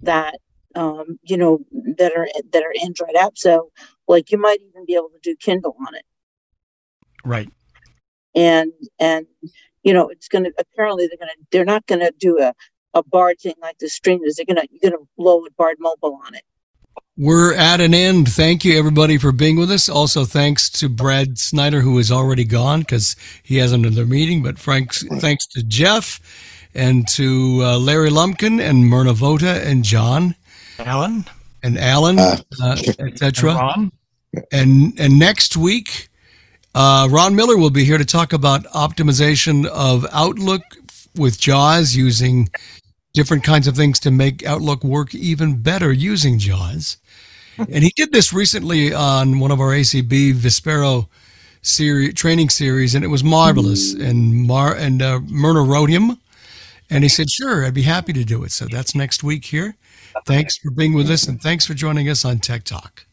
[0.02, 0.38] that
[0.74, 1.64] um, you know
[1.98, 3.38] that are that are Android apps.
[3.38, 3.70] So,
[4.08, 6.04] like, you might even be able to do Kindle on it.
[7.24, 7.48] Right.
[8.34, 9.26] And and
[9.82, 12.54] you know, it's going to apparently they're going to they're not going to do a
[12.94, 14.36] a Bard thing like the streamers.
[14.36, 16.42] They're going to you're going to load Bard Mobile on it.
[17.16, 18.28] We're at an end.
[18.28, 19.88] Thank you, everybody, for being with us.
[19.88, 24.42] Also, thanks to Brad Snyder, who is already gone because he has another meeting.
[24.42, 26.20] But Frank's, thanks to Jeff
[26.74, 30.34] and to uh, Larry Lumpkin and Myrna Vota and John,
[30.78, 31.26] Alan,
[31.62, 33.90] and Alan, uh, uh, etc.
[34.50, 36.08] And and next week
[36.74, 40.62] uh, Ron Miller will be here to talk about optimization of Outlook
[41.14, 42.50] with JAWS using
[43.12, 46.96] different kinds of things to make Outlook work even better using JAWS.
[47.58, 51.08] And he did this recently on one of our ACB Vispero
[51.60, 53.92] series, training series, and it was marvelous.
[53.92, 56.18] And Mar and uh, Myrna wrote him,
[56.88, 59.76] and he said, "Sure, I'd be happy to do it." So that's next week here.
[60.26, 63.06] Thanks for being with us, and thanks for joining us on Tek Talk.